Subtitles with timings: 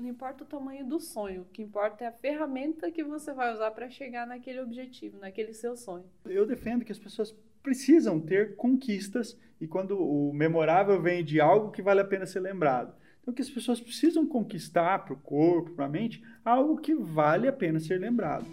[0.00, 3.52] não importa o tamanho do sonho, o que importa é a ferramenta que você vai
[3.52, 6.04] usar para chegar naquele objetivo, naquele seu sonho.
[6.24, 11.70] Eu defendo que as pessoas precisam ter conquistas e quando o memorável vem de algo
[11.70, 12.94] que vale a pena ser lembrado.
[13.20, 17.46] Então, que as pessoas precisam conquistar para o corpo, para a mente, algo que vale
[17.46, 18.46] a pena ser lembrado.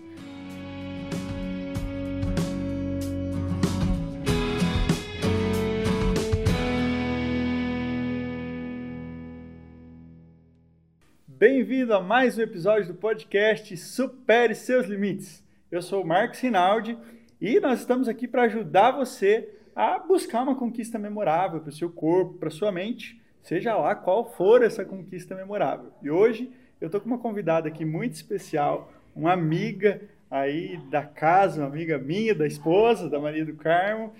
[11.49, 15.41] Bem-vindo a mais um episódio do podcast Supere Seus Limites.
[15.71, 16.97] Eu sou o Marcos Rinaldi
[17.39, 21.89] e nós estamos aqui para ajudar você a buscar uma conquista memorável para o seu
[21.89, 25.89] corpo, para sua mente, seja lá qual for essa conquista memorável.
[26.03, 31.61] E hoje eu estou com uma convidada aqui muito especial, uma amiga aí da casa,
[31.61, 34.11] uma amiga minha, da esposa, da Maria do Carmo,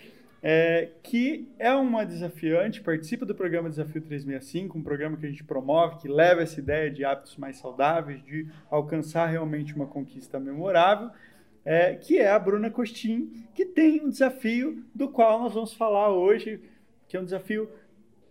[0.42, 5.44] é, que é uma desafiante, participa do programa Desafio 365, um programa que a gente
[5.44, 11.10] promove, que leva essa ideia de hábitos mais saudáveis, de alcançar realmente uma conquista memorável,
[11.66, 16.10] é, que é a Bruna Costin, que tem um desafio do qual nós vamos falar
[16.10, 16.62] hoje,
[17.08, 17.70] que é um desafio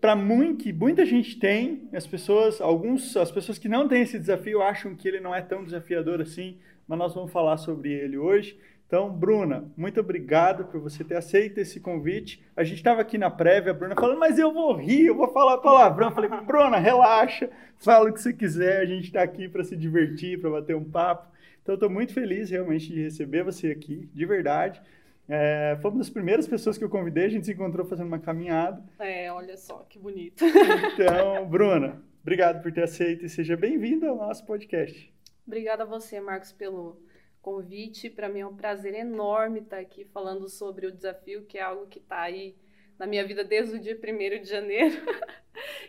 [0.00, 4.18] para muito, que muita gente tem, as pessoas, alguns, as pessoas que não têm esse
[4.18, 8.16] desafio acham que ele não é tão desafiador assim, mas nós vamos falar sobre ele
[8.16, 8.56] hoje.
[8.86, 12.40] Então, Bruna, muito obrigado por você ter aceito esse convite.
[12.56, 15.26] A gente estava aqui na prévia, a Bruna falando, mas eu vou rir, eu vou
[15.32, 16.08] falar palavrão.
[16.08, 19.76] Eu falei, Bruna, relaxa, fala o que você quiser, a gente está aqui para se
[19.76, 21.26] divertir, para bater um papo.
[21.62, 24.80] Então, estou muito feliz realmente de receber você aqui, de verdade.
[25.28, 28.20] É, foi uma das primeiras pessoas que eu convidei, a gente se encontrou fazendo uma
[28.20, 28.80] caminhada.
[29.00, 30.44] É, olha só, que bonito.
[30.44, 35.12] Então, Bruna, obrigado por ter aceito e seja bem-vinda ao nosso podcast.
[35.44, 37.00] Obrigada a você, Marcos, pelo
[37.46, 38.10] convite.
[38.10, 41.86] Para mim é um prazer enorme estar aqui falando sobre o desafio, que é algo
[41.86, 42.56] que está aí
[42.98, 44.96] na minha vida desde o dia 1 de janeiro.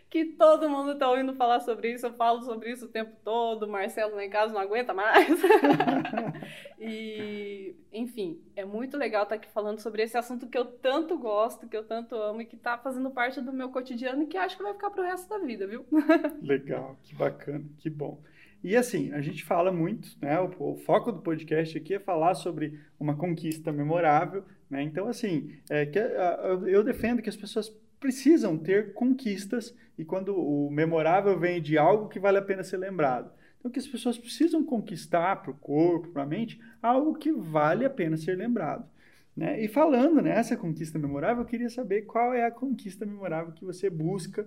[0.08, 3.64] que todo mundo está ouvindo falar sobre isso, eu falo sobre isso o tempo todo,
[3.64, 5.28] o Marcelo lá em casa não aguenta mais.
[6.80, 11.68] e, enfim, é muito legal estar aqui falando sobre esse assunto que eu tanto gosto,
[11.68, 14.56] que eu tanto amo e que está fazendo parte do meu cotidiano e que acho
[14.56, 15.86] que vai ficar para o resto da vida, viu?
[16.40, 18.22] legal, que bacana, que bom.
[18.68, 20.38] E assim, a gente fala muito, né?
[20.42, 24.84] O, o, foco do podcast aqui é falar sobre uma conquista memorável, né?
[24.84, 30.70] Então, assim, é que, eu defendo que as pessoas precisam ter conquistas e quando o
[30.70, 33.32] memorável vem de algo que vale a pena ser lembrado.
[33.58, 37.86] Então, que as pessoas precisam conquistar para o corpo, para a mente, algo que vale
[37.86, 38.86] a pena ser lembrado.
[39.34, 39.64] Né?
[39.64, 43.90] E falando nessa conquista memorável, eu queria saber qual é a conquista memorável que você
[43.90, 44.46] busca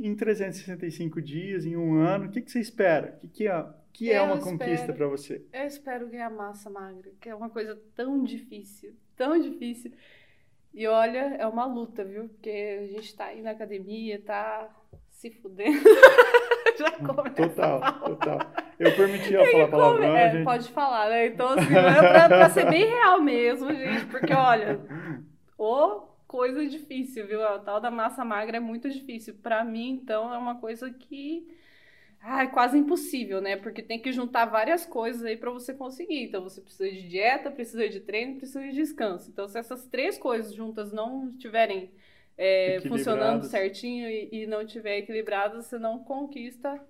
[0.00, 3.18] em 365 dias, em um ano, o que, que você espera?
[3.18, 5.44] O que, que é, que é uma espero, conquista para você?
[5.52, 9.92] Eu espero ganhar massa magra, que é uma coisa tão difícil, tão difícil.
[10.72, 12.28] E olha, é uma luta, viu?
[12.28, 14.68] Porque a gente tá aí na academia, tá
[15.10, 15.82] se fudendo.
[16.78, 18.38] Já começa Total, total.
[18.78, 20.44] Eu permiti ela falar palavrão, é, gente.
[20.44, 21.26] Pode falar, né?
[21.26, 24.80] Então, assim, é pra, pra ser bem real mesmo, gente, porque olha,
[25.58, 27.42] o coisa difícil, viu?
[27.42, 29.34] A tal da massa magra é muito difícil.
[29.42, 31.48] Para mim, então, é uma coisa que
[32.20, 33.56] ah, é quase impossível, né?
[33.56, 36.24] Porque tem que juntar várias coisas aí para você conseguir.
[36.24, 39.30] Então, você precisa de dieta, precisa de treino, precisa de descanso.
[39.30, 41.90] Então, se essas três coisas juntas não estiverem
[42.36, 46.80] é, funcionando certinho e, e não estiver equilibrado, você não conquista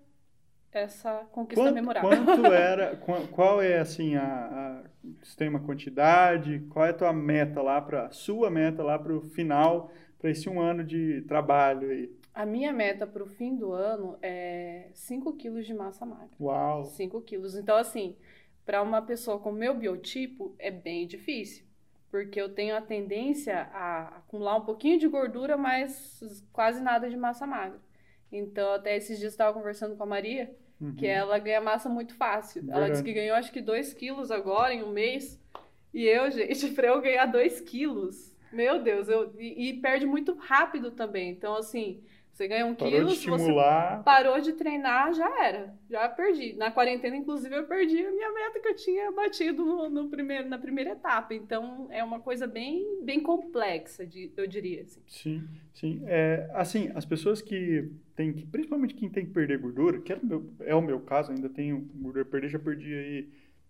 [0.73, 2.11] essa conquista quanto, memorável.
[2.11, 4.89] Quanto era, qual é assim a, a
[5.23, 9.15] você tem uma quantidade, qual é a tua meta lá para sua meta lá para
[9.15, 12.13] o final para esse um ano de trabalho aí?
[12.35, 16.29] A minha meta para o fim do ano é 5 quilos de massa magra.
[16.41, 16.85] Uau!
[16.85, 17.57] 5 quilos.
[17.57, 18.17] Então, assim,
[18.65, 21.65] para uma pessoa com meu biotipo, é bem difícil.
[22.11, 27.17] Porque eu tenho a tendência a acumular um pouquinho de gordura, mas quase nada de
[27.17, 27.81] massa magra.
[28.31, 30.95] Então, até esses dias eu estava conversando com a Maria, uhum.
[30.95, 32.63] que ela ganha massa muito fácil.
[32.63, 32.79] Verdade.
[32.79, 35.41] Ela disse que ganhou acho que 2 quilos agora em um mês.
[35.93, 40.35] E eu, gente, para eu ganhar 2 quilos, meu Deus, eu, e, e, perde muito
[40.35, 41.31] rápido também.
[41.31, 42.03] Então, assim,
[42.39, 44.05] você ganha um parou quilo, de estimular.
[44.05, 45.75] parou de treinar, já era.
[45.91, 46.53] Já perdi.
[46.53, 50.49] Na quarentena, inclusive, eu perdi a minha meta que eu tinha batido no, no primeiro,
[50.49, 51.35] na primeira etapa.
[51.35, 54.83] Então, é uma coisa bem, bem complexa, de, eu diria.
[54.83, 55.01] Assim.
[55.09, 56.03] Sim, sim.
[56.07, 60.17] É, assim, as pessoas que têm que, principalmente quem tem que perder gordura, que é
[60.17, 63.29] o meu, é o meu caso, ainda tenho gordura a perder, já perdi aí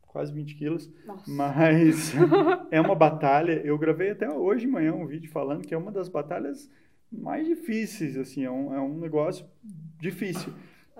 [0.09, 0.93] quase 20 quilos.
[1.07, 1.31] Nossa.
[1.31, 2.13] Mas
[2.71, 3.63] é uma batalha.
[3.65, 6.71] Eu gravei até hoje de manhã um vídeo falando que é uma das batalhas
[7.11, 9.47] mais difíceis, assim, é um, é um negócio
[10.01, 10.53] difícil.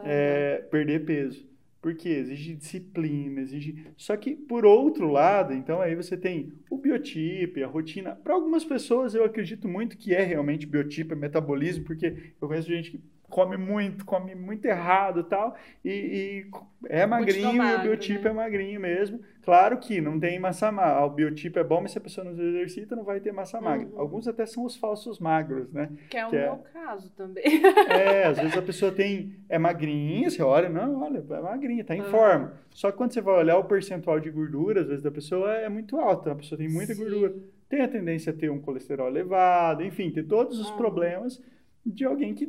[0.05, 1.47] É, perder peso.
[1.81, 3.87] Porque exige disciplina, exige.
[3.97, 8.17] Só que, por outro lado, então aí você tem o biotipo, a rotina.
[8.17, 12.69] Para algumas pessoas, eu acredito muito que é realmente biotipo, é metabolismo, porque eu conheço
[12.69, 15.55] gente que come muito, come muito errado tal,
[15.85, 16.51] e, e
[16.89, 18.31] é magrinho e o biotipo né?
[18.31, 19.21] é magrinho mesmo.
[19.43, 21.07] Claro que não tem massa magra.
[21.07, 23.87] O biotipo é bom, mas se a pessoa não exercita, não vai ter massa magra.
[23.89, 23.99] Uhum.
[23.99, 25.91] Alguns até são os falsos magros, né?
[26.11, 26.59] Que é o que é meu é...
[26.73, 27.45] caso também.
[27.89, 31.97] É, às vezes a pessoa tem é magrinha, você olha, não, olha, é magrinha, tá
[31.97, 32.11] em uhum.
[32.11, 32.53] forma.
[32.71, 35.69] Só que quando você vai olhar o percentual de gordura, às vezes da pessoa é
[35.69, 37.03] muito alto, a pessoa tem muita Sim.
[37.03, 37.35] gordura.
[37.69, 40.77] Tem a tendência a ter um colesterol elevado, enfim, ter todos os uhum.
[40.77, 41.43] problemas
[41.85, 42.49] de alguém que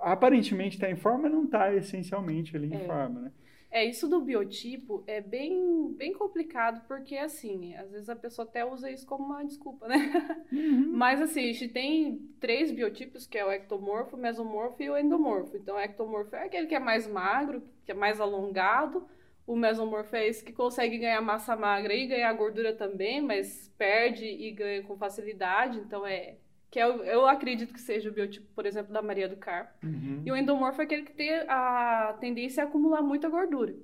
[0.00, 2.86] aparentemente está em forma, não está essencialmente ali em é.
[2.86, 3.32] forma, né?
[3.72, 8.62] É, isso do biotipo é bem, bem complicado, porque, assim, às vezes a pessoa até
[8.62, 10.44] usa isso como uma desculpa, né?
[10.52, 10.92] Uhum.
[10.92, 14.98] Mas, assim, a gente tem três biotipos, que é o ectomorfo, o mesomorfo e o
[14.98, 15.56] endomorfo.
[15.56, 19.06] Então, o ectomorfo é aquele que é mais magro, que é mais alongado.
[19.46, 24.26] O mesomorfo é esse que consegue ganhar massa magra e ganhar gordura também, mas perde
[24.26, 25.78] e ganha com facilidade.
[25.78, 26.36] Então, é
[26.72, 29.68] que é, eu acredito que seja o biotipo, por exemplo, da Maria do Carmo.
[29.84, 30.22] Uhum.
[30.24, 33.74] E o endomorfo é aquele que tem a tendência a acumular muita gordura.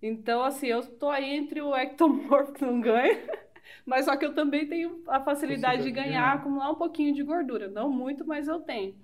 [0.00, 3.22] Então, assim, eu estou aí entre o ectomorfo que não ganha,
[3.84, 7.68] mas só que eu também tenho a facilidade de ganhar, acumular um pouquinho de gordura.
[7.68, 8.96] Não muito, mas eu tenho.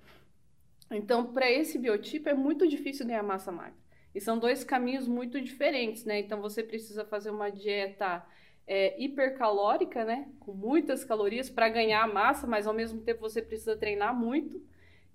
[0.89, 3.75] Então, para esse biotipo é muito difícil ganhar massa magra.
[4.15, 6.19] E são dois caminhos muito diferentes, né?
[6.19, 8.25] Então, você precisa fazer uma dieta
[8.67, 10.27] é, hipercalórica, né?
[10.39, 14.61] Com muitas calorias para ganhar massa, mas ao mesmo tempo você precisa treinar muito.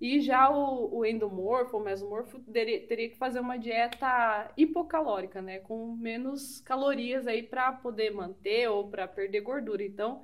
[0.00, 5.60] E já o, o endomorfo, o mesomorfo, teria, teria, que fazer uma dieta hipocalórica, né?
[5.60, 9.84] Com menos calorias aí para poder manter ou para perder gordura.
[9.84, 10.22] Então,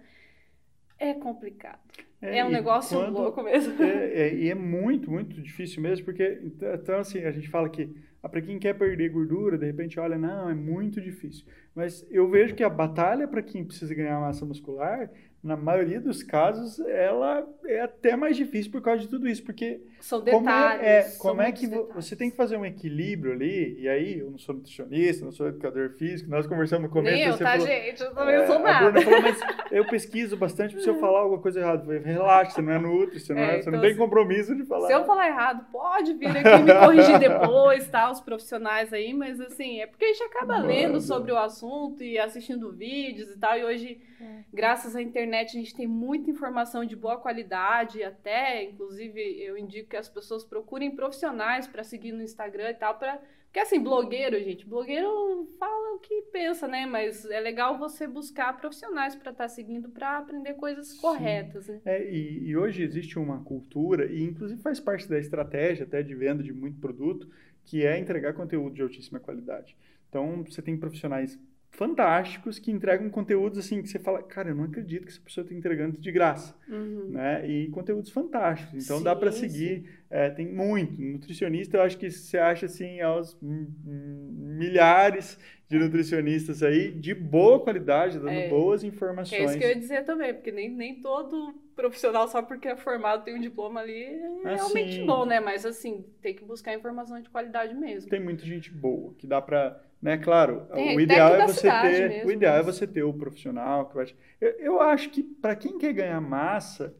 [0.98, 2.07] é complicado.
[2.20, 3.81] É, é um negócio quando, louco mesmo.
[3.82, 7.94] É, é, e é muito, muito difícil mesmo, porque, então, assim, a gente fala que
[8.23, 11.47] ah, para quem quer perder gordura, de repente olha, não, é muito difícil.
[11.75, 15.09] Mas eu vejo que a batalha para quem precisa ganhar massa muscular
[15.43, 19.81] na maioria dos casos, ela é até mais difícil por causa de tudo isso, porque
[20.00, 20.43] são detalhes.
[20.43, 21.94] Como é, é como é que detalhes.
[21.94, 23.76] você tem que fazer um equilíbrio ali?
[23.79, 27.17] E aí, eu não sou nutricionista, não sou educador físico, nós conversamos no começo.
[27.17, 28.03] Nem eu, tá, falou, gente?
[28.03, 28.88] Eu também é, sou nada.
[28.88, 31.85] A Bruna falou, mas eu pesquiso bastante se eu falar alguma coisa errada.
[32.12, 34.64] Relaxa, você não é nutri, você não, é, é você então, não tem compromisso de
[34.64, 34.87] falar.
[34.87, 38.10] Se eu falar errado, pode vir aqui me corrigir depois, tá?
[38.10, 42.19] Os profissionais aí, mas assim, é porque a gente acaba lendo sobre o assunto e
[42.19, 44.44] assistindo vídeos e tal, e hoje, é.
[44.52, 49.56] graças à internet, internet a gente tem muita informação de boa qualidade, até, inclusive, eu
[49.56, 53.82] indico que as pessoas procurem profissionais para seguir no Instagram e tal, para porque assim,
[53.82, 56.84] blogueiro, gente, blogueiro fala o que pensa, né?
[56.84, 61.80] Mas é legal você buscar profissionais para estar tá seguindo para aprender coisas corretas, né?
[61.84, 66.14] É, e, e, hoje existe uma cultura, e inclusive faz parte da estratégia até de
[66.14, 67.26] venda de muito produto,
[67.64, 69.74] que é entregar conteúdo de altíssima qualidade.
[70.08, 71.38] Então, você tem profissionais
[71.70, 75.44] fantásticos que entregam conteúdos assim que você fala, cara, eu não acredito que essa pessoa
[75.44, 77.11] está entregando de graça, uhum.
[77.11, 77.49] né?
[77.49, 78.85] E conteúdos fantásticos.
[78.85, 81.00] Então sim, dá para seguir, é, tem muito.
[81.00, 85.38] Nutricionista, eu acho que você acha assim aos milhares
[85.69, 89.41] de nutricionistas aí de boa qualidade, dando é, boas informações.
[89.41, 92.76] É isso que eu ia dizer também, porque nem, nem todo profissional só porque é
[92.76, 95.38] formado tem um diploma ali é ah, realmente bom, né?
[95.38, 98.11] Mas assim, tem que buscar informação de qualidade mesmo.
[98.11, 100.16] Tem muita gente boa que dá para né?
[100.16, 102.68] Claro, Tem, o ideal é você ter, mesmo, o ideal é mas...
[102.68, 104.06] é você ter o profissional que vai.
[104.40, 106.94] Eu, eu acho que para quem quer ganhar massa,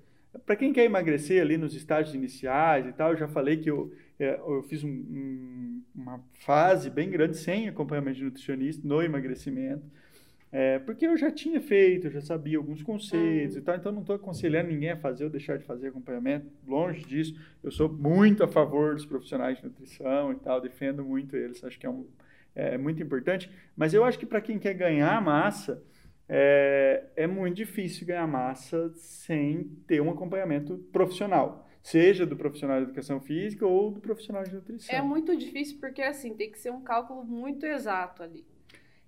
[0.45, 3.93] para quem quer emagrecer ali nos estágios iniciais e tal, eu já falei que eu,
[4.19, 9.85] é, eu fiz um, um, uma fase bem grande sem acompanhamento de nutricionista no emagrecimento.
[10.51, 13.61] É, porque eu já tinha feito, eu já sabia alguns conceitos uhum.
[13.61, 17.05] e tal, então não estou aconselhando ninguém a fazer ou deixar de fazer acompanhamento, longe
[17.05, 17.39] disso.
[17.63, 21.79] Eu sou muito a favor dos profissionais de nutrição e tal, defendo muito eles, acho
[21.79, 22.07] que é um,
[22.59, 23.51] é muito importante.
[23.77, 25.83] Mas eu acho que para quem quer ganhar massa,
[26.29, 32.85] é, é muito difícil ganhar massa sem ter um acompanhamento profissional seja do profissional de
[32.85, 34.95] educação física ou do profissional de nutrição.
[34.95, 38.45] É muito difícil porque assim tem que ser um cálculo muito exato ali.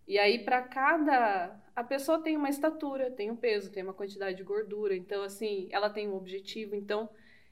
[0.08, 4.36] E aí para cada a pessoa tem uma estatura, tem um peso, tem uma quantidade
[4.36, 7.08] de gordura, então assim ela tem um objetivo, então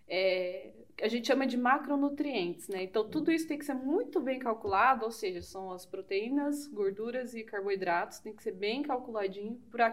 [0.08, 0.70] é,
[1.02, 2.82] a gente chama de macronutrientes, né?
[2.82, 7.34] Então, tudo isso tem que ser muito bem calculado, ou seja, são as proteínas, gorduras
[7.34, 9.86] e carboidratos, tem que ser bem calculadinho para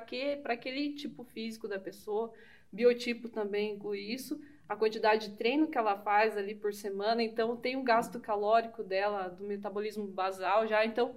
[0.46, 2.34] aquele tipo físico da pessoa,
[2.72, 7.56] biotipo também inclui isso, a quantidade de treino que ela faz ali por semana, então
[7.56, 11.16] tem o gasto calórico dela, do metabolismo basal já, então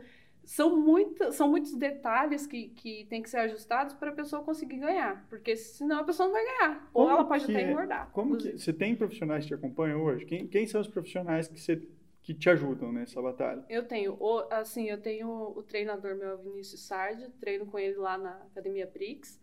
[0.49, 4.79] são, muita, são muitos detalhes que, que tem que ser ajustados para a pessoa conseguir
[4.79, 7.71] ganhar, porque senão a pessoa não vai ganhar, ou ela pode até é?
[7.71, 8.11] engordar.
[8.13, 10.25] Como que, você tem profissionais que te acompanham hoje?
[10.25, 11.87] Quem, quem são os profissionais que, você,
[12.23, 13.63] que te ajudam nessa batalha?
[13.69, 18.17] Eu tenho, o, assim, eu tenho o treinador meu Vinícius Sardi, treino com ele lá
[18.17, 19.39] na Academia Prix,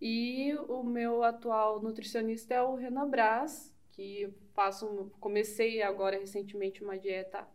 [0.00, 6.96] e o meu atual nutricionista é o Renan Braz, que faço, comecei agora recentemente uma
[6.96, 7.46] dieta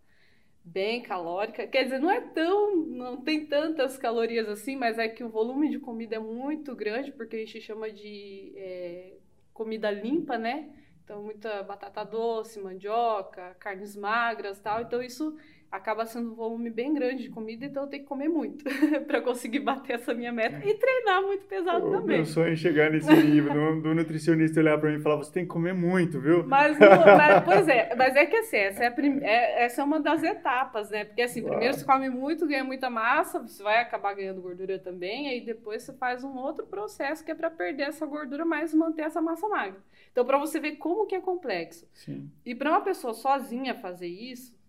[0.63, 1.67] bem calórica.
[1.67, 5.69] Quer dizer, não é tão, não tem tantas calorias assim, mas é que o volume
[5.69, 9.17] de comida é muito grande, porque a gente chama de é,
[9.53, 10.69] comida limpa, né?
[11.03, 14.81] Então, muita batata doce, mandioca, carnes magras tal.
[14.81, 15.35] Então, isso
[15.71, 18.65] acaba sendo um volume bem grande de comida, então eu tenho que comer muito
[19.07, 22.17] para conseguir bater essa minha meta e treinar muito pesado o também.
[22.17, 25.43] Meu sonho é chegar nesse nível, do, nutricionista olhar para mim e falar, você tem
[25.43, 26.45] que comer muito, viu?
[26.45, 29.19] Mas, mas pois é, mas é que assim, essa é, prim...
[29.21, 31.05] é, essa é uma das etapas, né?
[31.05, 31.55] Porque assim, claro.
[31.55, 35.83] primeiro você come muito, ganha muita massa, você vai acabar ganhando gordura também, aí depois
[35.83, 39.47] você faz um outro processo que é para perder essa gordura, mas manter essa massa
[39.47, 39.79] magra.
[40.11, 41.87] Então, para você ver como que é complexo.
[41.93, 42.29] Sim.
[42.45, 44.59] E para uma pessoa sozinha fazer isso,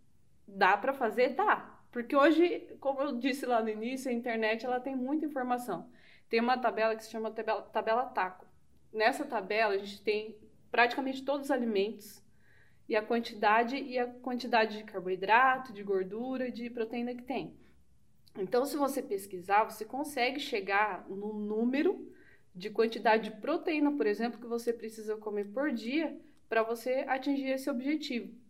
[0.54, 1.30] Dá para fazer?
[1.30, 1.78] Dá.
[1.90, 5.90] Porque hoje, como eu disse lá no início, a internet ela tem muita informação.
[6.28, 8.46] Tem uma tabela que se chama tabela, tabela TACO.
[8.92, 10.36] Nessa tabela a gente tem
[10.70, 12.22] praticamente todos os alimentos
[12.88, 17.56] e a quantidade e a quantidade de carboidrato, de gordura, de proteína que tem.
[18.38, 22.10] Então, se você pesquisar, você consegue chegar no número
[22.54, 26.18] de quantidade de proteína, por exemplo, que você precisa comer por dia
[26.48, 28.41] para você atingir esse objetivo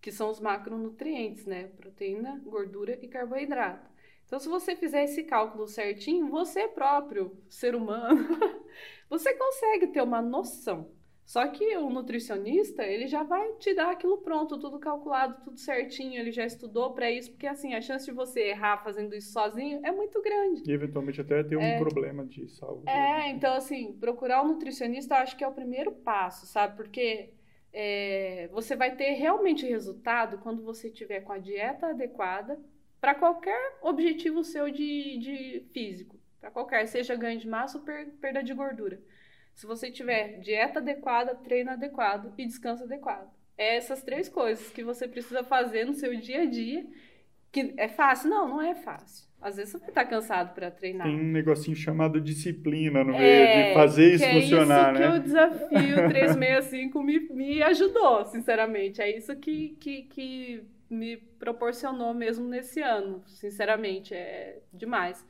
[0.00, 1.68] que são os macronutrientes, né?
[1.76, 3.88] Proteína, gordura e carboidrato.
[4.26, 8.28] Então, se você fizer esse cálculo certinho, você próprio, ser humano,
[9.08, 10.90] você consegue ter uma noção.
[11.28, 16.18] Só que o nutricionista, ele já vai te dar aquilo pronto, tudo calculado, tudo certinho,
[16.18, 19.78] ele já estudou para isso, porque assim, a chance de você errar fazendo isso sozinho
[19.84, 20.62] é muito grande.
[20.66, 22.88] E eventualmente até ter um é, problema de saúde.
[22.88, 26.76] É, então assim, procurar um nutricionista eu acho que é o primeiro passo, sabe?
[26.76, 27.34] Porque
[27.72, 32.58] é, você vai ter realmente resultado quando você tiver com a dieta adequada
[33.00, 38.08] para qualquer objetivo seu de, de físico, para qualquer, seja ganho de massa ou per,
[38.20, 39.00] perda de gordura.
[39.54, 43.28] Se você tiver dieta adequada, treino adequado e descanso adequado.
[43.56, 46.86] É essas três coisas que você precisa fazer no seu dia a dia.
[47.50, 48.30] Que é fácil?
[48.30, 49.27] Não, não é fácil.
[49.40, 51.06] Às vezes você vai estar cansado para treinar.
[51.06, 55.00] Tem um negocinho chamado disciplina no meio é, de fazer isso funcionar, é né?
[55.00, 59.00] isso que o desafio 365 me, me ajudou, sinceramente.
[59.00, 64.12] É isso que, que, que me proporcionou mesmo nesse ano, sinceramente.
[64.12, 65.24] É demais.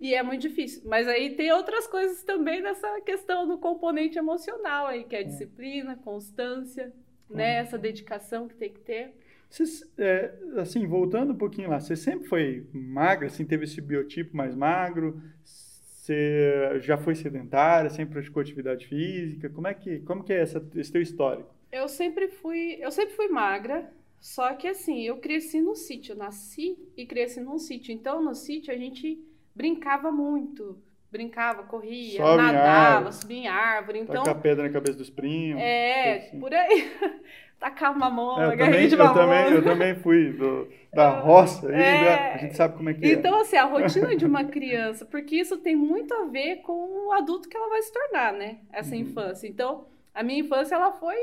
[0.00, 0.82] E é muito difícil.
[0.86, 5.24] Mas aí tem outras coisas também nessa questão do componente emocional aí, que é é.
[5.24, 6.90] disciplina, constância,
[7.28, 7.56] né?
[7.56, 9.14] Essa dedicação que tem que ter.
[9.50, 14.36] Você, é, assim, voltando um pouquinho lá, você sempre foi magra, assim, teve esse biotipo
[14.36, 15.20] mais magro?
[15.44, 19.50] Você já foi sedentária, sempre praticou atividade física?
[19.50, 21.52] Como é que, como que é essa, esse teu histórico?
[21.72, 26.78] Eu sempre fui, eu sempre fui magra, só que assim, eu cresci no sítio, nasci
[26.96, 27.92] e cresci num sítio.
[27.92, 29.18] Então, no sítio a gente
[29.54, 30.80] brincava muito
[31.10, 33.98] brincava, corria, Sobe nadava, subia em árvore.
[33.98, 35.60] Então, Tacar pedra na cabeça dos primos.
[35.60, 36.38] É, assim.
[36.38, 36.92] por aí.
[37.60, 39.20] tacar mamona, é, garrinha de mamona.
[39.20, 42.32] Eu também, eu também fui do, da roça, aí, é, né?
[42.32, 43.18] a gente sabe como é que então, é.
[43.18, 47.12] Então, assim, a rotina de uma criança, porque isso tem muito a ver com o
[47.12, 48.58] adulto que ela vai se tornar, né?
[48.72, 49.02] Essa uhum.
[49.02, 49.46] infância.
[49.46, 51.16] Então, a minha infância, ela foi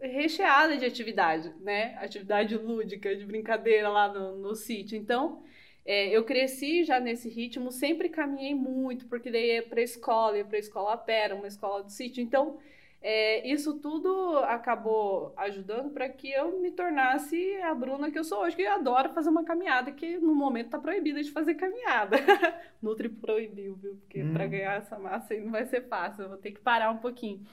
[0.00, 1.94] recheada de atividade, né?
[2.00, 4.96] Atividade lúdica, de brincadeira lá no, no sítio.
[4.96, 5.42] Então,
[5.84, 10.38] é, eu cresci já nesse ritmo, sempre caminhei muito, porque daí ia para a escola,
[10.38, 12.22] ia para a escola a pé, era uma escola do sítio.
[12.22, 12.58] Então,
[13.02, 18.42] é, isso tudo acabou ajudando para que eu me tornasse a Bruna que eu sou
[18.42, 22.16] hoje, que adora fazer uma caminhada, que no momento está proibida de fazer caminhada.
[22.80, 23.96] Nutri proibiu, viu?
[23.96, 24.32] Porque hum.
[24.32, 26.98] para ganhar essa massa aí não vai ser fácil, eu vou ter que parar um
[26.98, 27.44] pouquinho.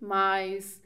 [0.00, 0.82] Mas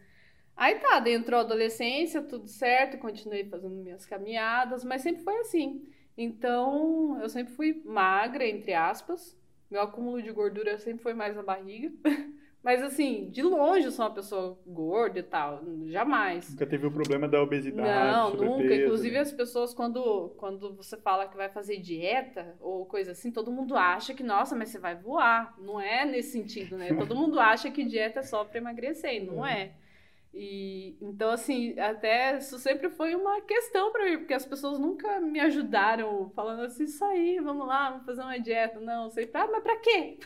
[0.54, 5.82] aí tá, dentro da adolescência, tudo certo, continuei fazendo minhas caminhadas, mas sempre foi assim.
[6.14, 9.34] Então, eu sempre fui magra, entre aspas.
[9.70, 11.90] Meu acúmulo de gordura sempre foi mais na barriga.
[12.62, 16.48] Mas assim, de longe eu sou uma pessoa gorda e tal, jamais.
[16.50, 18.74] Nunca teve o problema da obesidade, Não, nunca.
[18.74, 23.50] Inclusive as pessoas quando quando você fala que vai fazer dieta ou coisa assim, todo
[23.50, 25.56] mundo acha que nossa, mas você vai voar.
[25.58, 26.88] Não é nesse sentido, né?
[26.94, 29.62] Todo mundo acha que dieta é só para emagrecer, não é.
[29.62, 29.81] é.
[30.34, 35.20] E então assim, até isso sempre foi uma questão para mim, porque as pessoas nunca
[35.20, 38.80] me ajudaram falando assim, isso aí, vamos lá, vamos fazer uma dieta.
[38.80, 40.18] Não, sei para, mas para quê?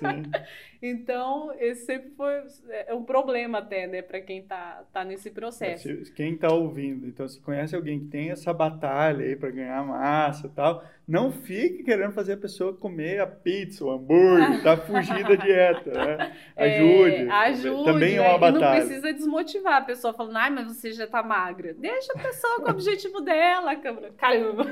[0.84, 5.88] Então, esse sempre foi é um problema até, né, para quem tá tá nesse processo.
[6.12, 10.48] Quem tá ouvindo, então se conhece alguém que tem essa batalha aí para ganhar massa
[10.48, 15.22] e tal, não fique querendo fazer a pessoa comer a pizza, o hambúrguer, tá fugir
[15.24, 16.36] da dieta, né?
[16.56, 17.14] Ajude.
[17.14, 17.84] É, ajude.
[17.84, 18.76] Também é uma batalha.
[18.76, 21.74] E não precisa desmotivar a pessoa falando, ai, mas você já tá magra.
[21.74, 23.74] Deixa a pessoa com o objetivo dela,
[24.16, 24.64] caramba.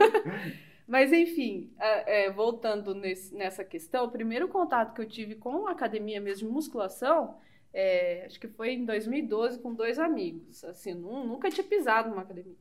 [0.87, 5.73] Mas, enfim, é, voltando nesse, nessa questão, o primeiro contato que eu tive com a
[5.73, 7.37] academia mesmo de musculação
[7.73, 10.65] é, acho que foi em 2012 com dois amigos.
[10.65, 12.57] Assim, nunca tinha pisado numa academia.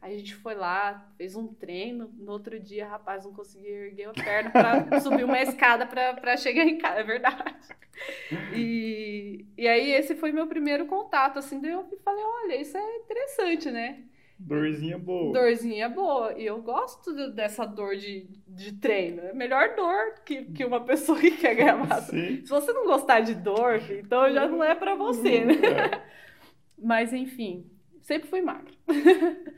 [0.00, 2.10] Aí a gente foi lá, fez um treino.
[2.16, 6.64] No outro dia, rapaz, não conseguia erguer a perna para subir uma escada para chegar
[6.64, 7.56] em casa, é verdade.
[8.54, 12.96] E, e aí esse foi meu primeiro contato, assim, daí eu falei, olha, isso é
[12.96, 14.04] interessante, né?
[14.38, 15.32] Dorzinha boa.
[15.32, 16.32] Dorzinha boa.
[16.38, 19.20] E eu gosto dessa dor de, de treino.
[19.22, 22.12] É melhor dor que, que uma pessoa que quer ganhar massa.
[22.12, 22.42] Sim.
[22.44, 25.54] Se você não gostar de dor, então já não é para você, né?
[25.54, 26.02] É.
[26.80, 27.68] Mas enfim,
[28.08, 28.72] sempre fui magra.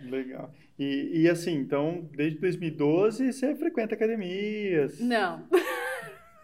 [0.02, 0.52] Legal.
[0.76, 4.98] E, e assim, então, desde 2012 você frequenta academias?
[4.98, 5.46] Não.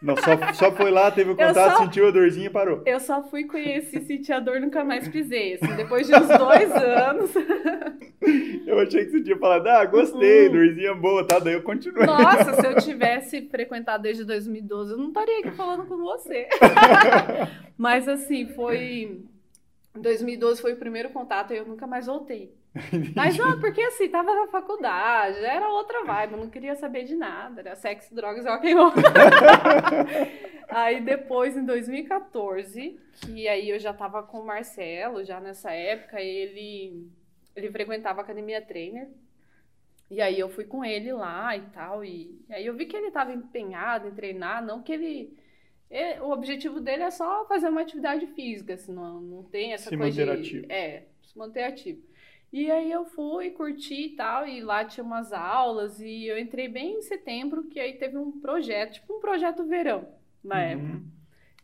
[0.00, 2.82] Não, só, só foi lá, teve o contato, só, sentiu a dorzinha e parou.
[2.86, 5.54] Eu só fui conhecer, senti a dor nunca mais pisei.
[5.54, 7.30] Assim, depois de uns dois anos.
[8.66, 10.52] Eu achei que você tinha falado, ah, gostei, uhum.
[10.52, 11.40] dorzinha boa, tá?
[11.40, 12.06] Daí eu continuei.
[12.06, 16.46] Nossa, se eu tivesse frequentado desde 2012, eu não estaria aqui falando com você.
[17.76, 19.25] Mas assim, foi.
[20.00, 22.54] 2012 foi o primeiro contato e eu nunca mais voltei.
[23.14, 27.14] Mas não, porque assim, tava na faculdade, era outra vibe, eu não queria saber de
[27.14, 28.92] nada, era sexo, drogas e rock and roll.
[30.68, 36.20] aí depois, em 2014, que aí eu já tava com o Marcelo, já nessa época,
[36.20, 37.10] ele,
[37.54, 39.08] ele frequentava a Academia Trainer,
[40.10, 42.96] e aí eu fui com ele lá e tal, e, e aí eu vi que
[42.96, 45.45] ele tava empenhado em treinar, não que ele...
[45.90, 49.88] ele o objetivo dele é só fazer uma atividade física, assim, não, não tem essa
[49.88, 50.49] se coisa manter de...
[50.49, 50.73] Ativo.
[50.73, 52.02] É, se manter ativo.
[52.52, 56.69] E aí eu fui, curti e tal, e lá tinha umas aulas, e eu entrei
[56.69, 60.09] bem em setembro, que aí teve um projeto, tipo um projeto verão,
[60.43, 60.61] na uhum.
[60.62, 61.16] época.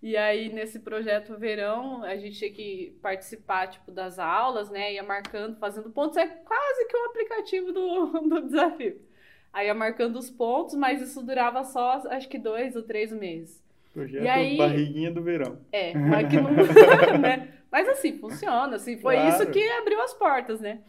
[0.03, 4.95] E aí, nesse projeto verão, a gente tinha que participar, tipo, das aulas, né?
[4.95, 6.17] Ia marcando, fazendo pontos.
[6.17, 9.01] É quase que um aplicativo do, do desafio.
[9.53, 13.63] Aí ia marcando os pontos, mas isso durava só, acho que dois ou três meses.
[13.93, 15.59] Projeto e aí, barriguinha do verão.
[15.71, 16.51] É, mas que não...
[17.21, 17.49] né?
[17.71, 19.29] Mas assim, funciona, assim, foi claro.
[19.29, 20.81] isso que abriu as portas, né?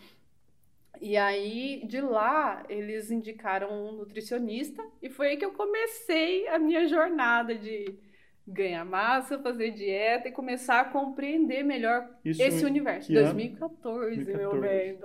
[1.01, 6.57] E aí, de lá, eles indicaram um nutricionista e foi aí que eu comecei a
[6.57, 7.99] minha jornada de
[8.47, 13.11] ganhar massa, fazer dieta e começar a compreender melhor Isso esse universo.
[13.11, 14.97] 2014, 2014, meu bem.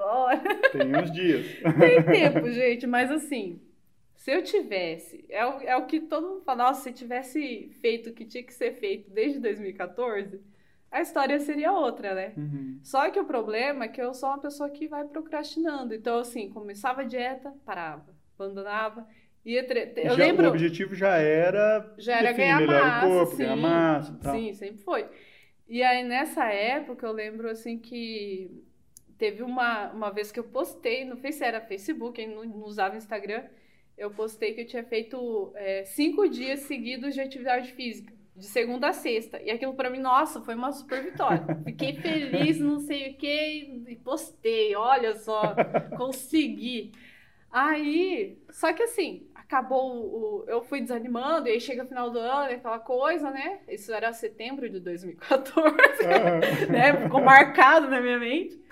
[0.73, 1.47] Tem uns dias.
[1.79, 3.61] Tem tempo, gente, mas assim,
[4.29, 8.11] se eu tivesse, é o, é o que todo mundo fala, nossa, se tivesse feito
[8.11, 10.39] o que tinha que ser feito desde 2014
[10.91, 12.33] a história seria outra, né?
[12.37, 12.79] Uhum.
[12.83, 15.95] Só que o problema é que eu sou uma pessoa que vai procrastinando.
[15.95, 18.07] Então, assim, começava a dieta, parava,
[18.39, 19.07] abandonava.
[19.45, 19.93] Ia tre...
[19.97, 20.47] eu já, lembro...
[20.47, 24.35] O objetivo já era, já era enfim, ganhar massa, o corpo, sim, ganhar massa tal.
[24.35, 25.07] Sim, sempre foi.
[25.69, 28.65] E aí, nessa época, eu lembro, assim, que
[29.19, 32.97] teve uma, uma vez que eu postei, não sei se era Facebook, não, não usava
[32.97, 33.45] Instagram,
[33.99, 38.89] eu postei que eu tinha feito é, cinco dias seguidos de atividade física de segunda
[38.89, 39.43] a sexta.
[39.43, 41.45] E aquilo para mim, nossa, foi uma super vitória.
[41.65, 45.55] Fiquei feliz, não sei o que, e postei, olha só,
[45.97, 46.93] consegui.
[47.51, 50.45] Aí, só que assim, acabou o.
[50.47, 53.61] Eu fui desanimando, e aí chega o final do ano, aquela coisa, né?
[53.67, 55.75] Isso era setembro de 2014,
[56.71, 57.03] né?
[57.03, 58.68] Ficou marcado na minha mente.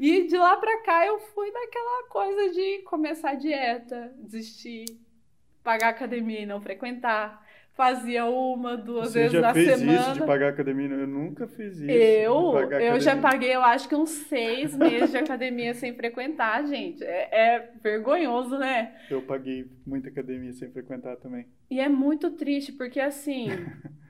[0.00, 4.86] E de lá pra cá eu fui naquela coisa de começar a dieta, desistir,
[5.62, 7.46] pagar academia e não frequentar
[7.80, 9.76] fazia uma, duas Você vezes na semana.
[9.76, 10.86] Você já fez isso de pagar academia?
[10.88, 11.90] Eu nunca fiz isso.
[11.90, 17.02] Eu, eu já paguei, eu acho que uns seis meses de academia sem frequentar, gente.
[17.02, 18.94] É, é, vergonhoso, né?
[19.10, 21.46] Eu paguei muita academia sem frequentar também.
[21.70, 23.48] E é muito triste, porque assim.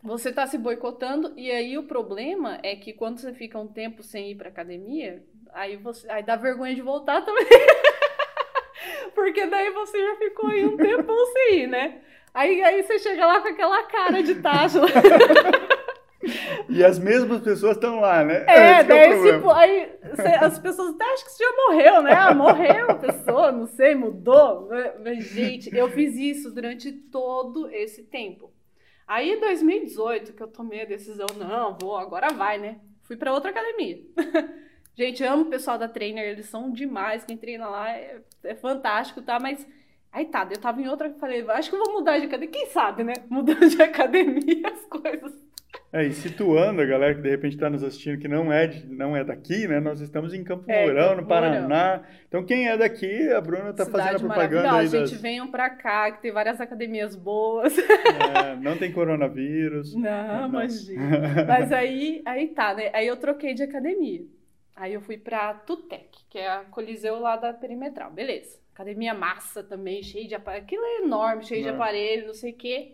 [0.00, 4.02] você tá se boicotando, e aí o problema é que quando você fica um tempo
[4.02, 6.10] sem ir pra academia, aí você.
[6.10, 7.46] Aí dá vergonha de voltar também.
[9.14, 12.00] porque daí você já ficou aí um tempo sem ir, né?
[12.32, 14.78] Aí, aí você chega lá com aquela cara de tacho.
[16.68, 18.44] E as mesmas pessoas estão lá, né?
[18.46, 22.02] É, Esse daí, é tipo, aí cê, as pessoas até acham que você já morreu,
[22.02, 22.12] né?
[22.12, 24.68] Ah, morreu a pessoa, não sei, mudou.
[25.02, 28.52] Mas, gente, eu fiz isso durante todo esse tempo.
[29.06, 32.78] Aí, em 2018, que eu tomei a decisão, não, vou, agora vai, né?
[33.04, 34.02] Fui para outra academia.
[34.98, 39.22] Gente, amo o pessoal da Trainer, eles são demais, quem treina lá é, é fantástico,
[39.22, 39.38] tá?
[39.38, 39.64] Mas
[40.10, 42.50] Aí tá, eu tava em outra, falei, acho que eu vou mudar de academia.
[42.50, 43.12] Quem sabe, né?
[43.28, 45.32] Mudando de academia as coisas.
[45.92, 48.86] É, e situando a galera que de repente está nos assistindo que não é, de,
[48.86, 49.78] não é daqui, né?
[49.78, 52.02] Nós estamos em Campo é, Mourão, no Paraná.
[52.26, 55.10] Então, quem é daqui, a Bruna está fazendo a propaganda aí das...
[55.10, 57.76] Gente, venham para cá, que tem várias academias boas.
[57.78, 59.94] É, não tem coronavírus.
[59.96, 60.48] Não, não.
[60.48, 61.44] imagina.
[61.46, 62.90] Mas aí, aí tá, né?
[62.92, 64.22] Aí eu troquei de academia.
[64.78, 68.10] Aí eu fui para Tutec, que é a Coliseu lá da Perimetral.
[68.10, 70.64] Beleza academia massa também, cheia de aparelho.
[70.64, 72.92] Aquilo é enorme, cheio de aparelho, não sei o quê.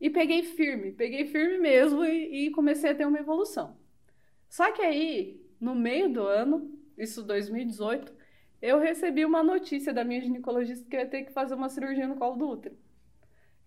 [0.00, 3.76] E peguei firme, peguei firme mesmo e, e comecei a ter uma evolução.
[4.48, 8.12] Só que aí, no meio do ano, isso 2018,
[8.60, 12.08] eu recebi uma notícia da minha ginecologista que eu ia ter que fazer uma cirurgia
[12.08, 12.76] no colo do útero.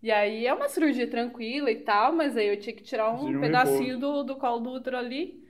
[0.02, 3.40] E aí é uma cirurgia tranquila e tal, mas aí eu tinha que tirar um
[3.40, 5.48] pedacinho do, do colo do útero ali.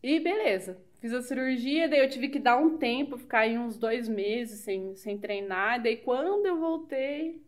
[0.00, 0.80] E beleza.
[1.04, 4.60] Fiz a cirurgia, daí eu tive que dar um tempo, ficar aí uns dois meses
[4.60, 5.82] sem, sem treinar.
[5.82, 7.44] Daí quando eu voltei,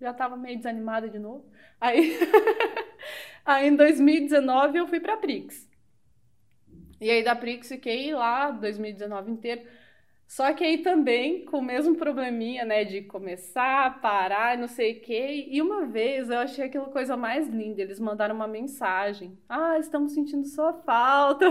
[0.00, 1.44] já tava meio desanimada de novo.
[1.80, 2.16] Aí,
[3.44, 5.68] aí em 2019 eu fui pra Prix.
[7.00, 9.62] E aí da Prix fiquei lá 2019 inteiro.
[10.30, 15.00] Só que aí também com o mesmo probleminha, né, de começar, parar, não sei o
[15.00, 15.48] quê.
[15.50, 17.82] E uma vez eu achei aquela coisa mais linda.
[17.82, 21.46] Eles mandaram uma mensagem: Ah, estamos sentindo sua falta.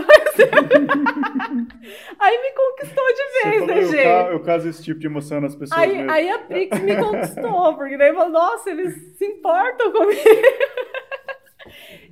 [2.18, 4.28] aí me conquistou de vez, né, gente?
[4.28, 5.78] Eu, eu caso esse tipo de emoção nas pessoas.
[5.78, 10.22] Aí, aí a Prix me conquistou, porque daí falou: Nossa, eles se importam comigo.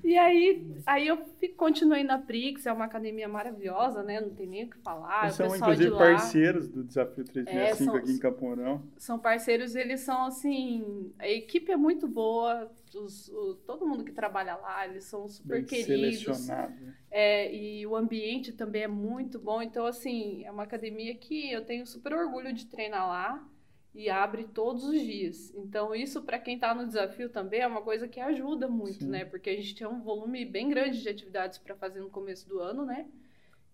[0.08, 1.18] E aí, aí eu
[1.54, 4.22] continuei na Prix, é uma academia maravilhosa, né?
[4.22, 5.24] Não tem nem o que falar.
[5.24, 8.82] Eles são, inclusive, parceiros do Desafio 365 é, são, aqui em Camporão.
[8.96, 11.12] São parceiros, eles são, assim...
[11.18, 15.58] A equipe é muito boa, os, o, todo mundo que trabalha lá, eles são super
[15.58, 16.20] Bem queridos.
[16.20, 16.72] Selecionado.
[16.80, 16.94] Né?
[17.10, 19.60] É, e o ambiente também é muito bom.
[19.60, 23.46] Então, assim, é uma academia que eu tenho super orgulho de treinar lá
[23.94, 25.52] e abre todos os dias.
[25.54, 29.10] Então, isso para quem está no desafio também é uma coisa que ajuda muito, Sim.
[29.10, 29.24] né?
[29.24, 32.60] Porque a gente tem um volume bem grande de atividades para fazer no começo do
[32.60, 33.06] ano, né?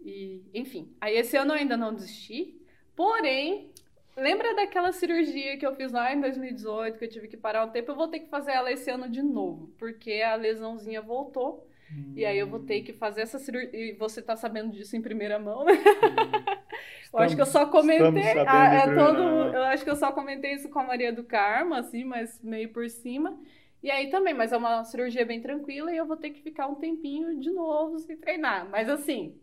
[0.01, 2.61] E, enfim, aí esse ano eu ainda não desisti.
[2.95, 3.71] Porém,
[4.17, 7.71] lembra daquela cirurgia que eu fiz lá em 2018, que eu tive que parar um
[7.71, 7.91] tempo?
[7.91, 11.67] Eu vou ter que fazer ela esse ano de novo, porque a lesãozinha voltou.
[11.93, 12.13] Hum.
[12.17, 13.71] E aí eu vou ter que fazer essa cirurgia.
[13.73, 15.73] E você tá sabendo disso em primeira mão, né?
[15.73, 16.55] Hum.
[17.13, 18.39] eu acho que eu só comentei.
[18.47, 21.75] Ah, é todo, eu acho que eu só comentei isso com a Maria do Carmo,
[21.75, 23.39] assim, mas meio por cima.
[23.83, 26.67] E aí também, mas é uma cirurgia bem tranquila e eu vou ter que ficar
[26.67, 28.67] um tempinho de novo sem treinar.
[28.71, 29.39] Mas assim,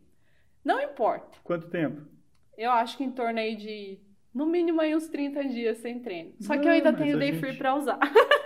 [0.65, 1.37] não importa.
[1.43, 2.01] Quanto tempo?
[2.57, 3.99] Eu acho que em torno aí de,
[4.33, 6.33] no mínimo aí uns 30 dias sem treino.
[6.39, 7.39] Só não, que eu ainda tenho day gente...
[7.39, 7.99] free pra usar.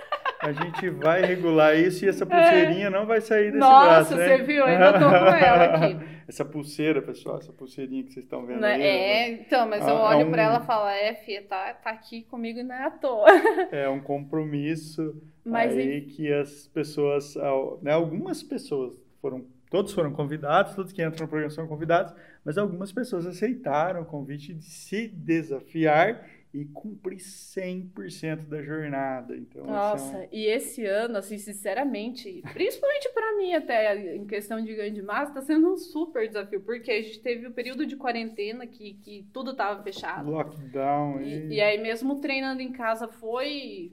[0.46, 2.90] A gente vai regular isso e essa pulseirinha é.
[2.90, 4.58] não vai sair desse Nossa, braço, Nossa, você viu?
[4.58, 6.16] Eu ainda tô com ela aqui.
[6.28, 8.82] essa pulseira, pessoal, essa pulseirinha que vocês estão vendo não, aí.
[8.82, 10.32] É, então, mas eu ah, olho é um...
[10.32, 13.28] para ela e falo, é, filha, tá, tá aqui comigo e não é à toa.
[13.72, 17.36] É um compromisso mas aí que as pessoas,
[17.82, 22.58] né, algumas pessoas foram, todos foram convidados, todos que entram no programa são convidados, mas
[22.58, 29.36] algumas pessoas aceitaram o convite de se desafiar e cumprir 100% da jornada.
[29.36, 34.74] Então, Nossa, assim, e esse ano, assim, sinceramente, principalmente para mim até, em questão de
[34.74, 37.86] ganho de massa, está sendo um super desafio, porque a gente teve o um período
[37.86, 40.32] de quarentena que, que tudo estava fechado.
[40.32, 41.22] Lockdown.
[41.22, 41.54] E, e...
[41.56, 43.91] e aí mesmo treinando em casa foi...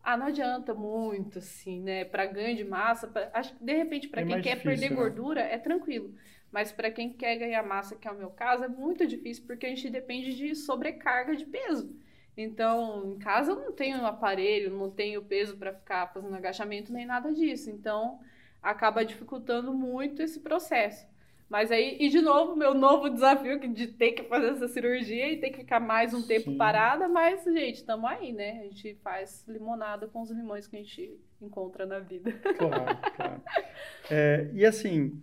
[0.00, 2.04] Ah, não adianta muito, assim, né?
[2.04, 3.28] Para ganho de massa, pra...
[3.34, 4.96] acho que de repente para é quem quer difícil, perder né?
[4.96, 6.14] gordura é tranquilo.
[6.50, 9.66] Mas para quem quer ganhar massa, que é o meu caso, é muito difícil porque
[9.66, 11.94] a gente depende de sobrecarga de peso.
[12.36, 17.04] Então, em casa eu não tenho aparelho, não tenho peso para ficar fazendo agachamento nem
[17.04, 17.68] nada disso.
[17.68, 18.20] Então,
[18.62, 21.06] acaba dificultando muito esse processo.
[21.48, 25.38] Mas aí, e de novo, meu novo desafio de ter que fazer essa cirurgia e
[25.38, 26.58] ter que ficar mais um tempo Sim.
[26.58, 28.60] parada, mas, gente, estamos aí, né?
[28.60, 32.32] A gente faz limonada com os limões que a gente encontra na vida.
[32.32, 33.42] Claro, claro.
[34.10, 35.22] É, e assim,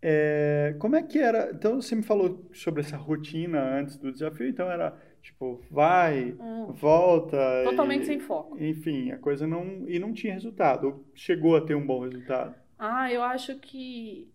[0.00, 1.50] é, como é que era?
[1.52, 6.72] Então, você me falou sobre essa rotina antes do desafio, então era tipo, vai, hum.
[6.72, 7.36] volta.
[7.64, 8.62] Totalmente e, sem foco.
[8.62, 9.88] Enfim, a coisa não.
[9.88, 11.04] E não tinha resultado.
[11.14, 12.54] Chegou a ter um bom resultado?
[12.78, 14.30] Ah, eu acho que.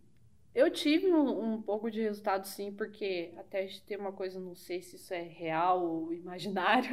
[0.54, 4.84] Eu tive um, um pouco de resultado sim, porque até ter uma coisa, não sei
[4.84, 6.92] se isso é real ou imaginário,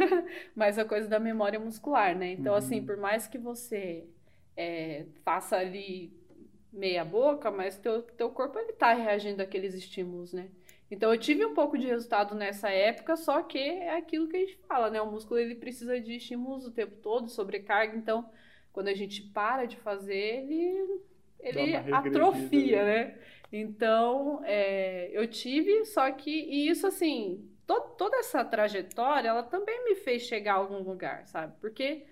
[0.56, 2.32] mas a coisa da memória muscular, né?
[2.32, 2.78] Então, assim, uhum.
[2.78, 4.06] assim, por mais que você
[4.56, 6.19] é, faça ali
[6.72, 10.48] meia boca, mas teu, teu corpo ele tá reagindo àqueles estímulos, né?
[10.90, 14.40] Então eu tive um pouco de resultado nessa época, só que é aquilo que a
[14.40, 15.00] gente fala, né?
[15.00, 18.28] O músculo ele precisa de estímulos o tempo todo, sobrecarga, então
[18.72, 21.00] quando a gente para de fazer, ele,
[21.40, 23.18] ele atrofia, né?
[23.52, 29.84] Então é, eu tive, só que, e isso assim, to, toda essa trajetória, ela também
[29.84, 31.54] me fez chegar a algum lugar, sabe?
[31.60, 32.04] Porque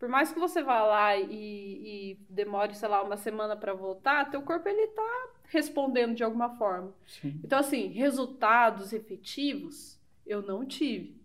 [0.00, 4.30] por mais que você vá lá e, e demore, sei lá, uma semana para voltar,
[4.30, 6.94] teu corpo ele tá respondendo de alguma forma.
[7.06, 7.38] Sim.
[7.44, 11.20] Então, assim, resultados efetivos eu não tive.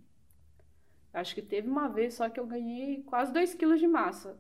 [1.13, 4.38] Acho que teve uma vez só que eu ganhei quase 2 quilos de massa,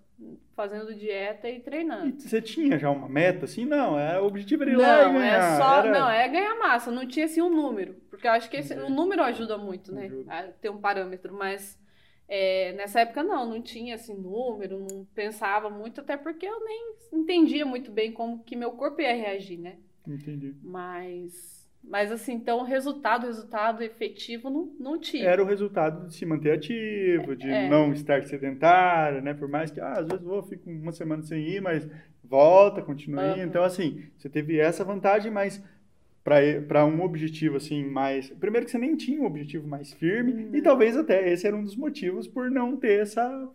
[0.53, 2.09] fazendo dieta e treinando.
[2.09, 3.63] E você tinha já uma meta assim?
[3.63, 5.53] Não, é, o objetivo era ir não, lá e é ganhar.
[5.53, 5.91] É só, era...
[5.97, 7.93] Não, é ganhar massa, não tinha assim um número.
[8.09, 10.07] Porque eu acho que esse, o número ajuda muito, né?
[10.07, 10.33] Ajuda.
[10.33, 11.79] A ter um parâmetro, mas
[12.27, 16.95] É, nessa época não, não tinha assim número, não pensava muito, até porque eu nem
[17.13, 19.77] entendia muito bem como que meu corpo ia reagir, né?
[20.07, 20.55] Entendi.
[20.63, 25.23] Mas, mas assim, então resultado, resultado efetivo não, não tive.
[25.25, 27.69] Era o resultado de se manter ativo, de É.
[27.69, 29.33] não estar sedentário, né?
[29.33, 31.87] Por mais que, ah, às vezes vou, fico uma semana sem ir, mas
[32.23, 33.21] volta, continua.
[33.21, 33.43] Aham.
[33.43, 35.61] Então, assim, você teve essa vantagem, mas
[36.25, 38.31] para um objetivo, assim, mais...
[38.31, 40.63] Primeiro que você nem tinha um objetivo mais firme, e Não.
[40.63, 43.47] talvez até esse era um dos motivos por não ter essa...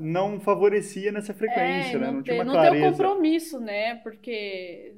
[0.00, 2.10] Não favorecia nessa frequência, é, né?
[2.10, 2.90] não, tinha uma não ter clareza.
[2.90, 3.96] compromisso, né?
[3.96, 4.94] Porque.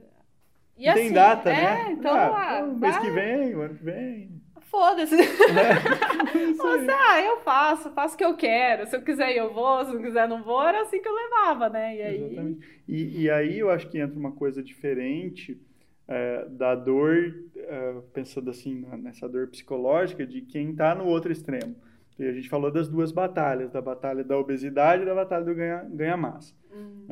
[0.76, 1.86] E Não tem assim, data, é, né?
[1.90, 4.30] então, ah, ah, mês vai, que vem, o ano que vem.
[4.70, 5.16] foda-se.
[5.16, 6.78] Isso aí.
[6.84, 8.86] Você, ah, eu faço, faço o que eu quero.
[8.86, 9.84] Se eu quiser, eu vou.
[9.84, 10.62] Se não quiser, não vou.
[10.64, 11.96] Era assim que eu levava, né?
[11.96, 12.24] E aí.
[12.26, 12.80] Exatamente.
[12.86, 15.60] E, e aí eu acho que entra uma coisa diferente
[16.08, 21.76] é, da dor, é, pensando assim nessa dor psicológica, de quem está no outro extremo.
[22.18, 25.54] E a gente falou das duas batalhas, da batalha da obesidade e da batalha do
[25.54, 26.52] ganha, ganha massa.
[26.72, 27.06] Hum,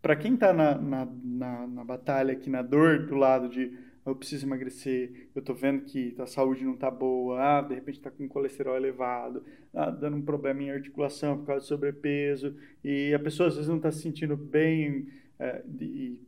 [0.00, 4.16] Para quem está na, na, na, na batalha aqui, na dor do lado de eu
[4.16, 8.10] preciso emagrecer, eu tô vendo que a saúde não tá boa, ah, de repente tá
[8.10, 13.18] com colesterol elevado, ah, dando um problema em articulação por causa do sobrepeso, e a
[13.20, 15.06] pessoa às vezes não está se sentindo bem,
[15.38, 16.18] é, e,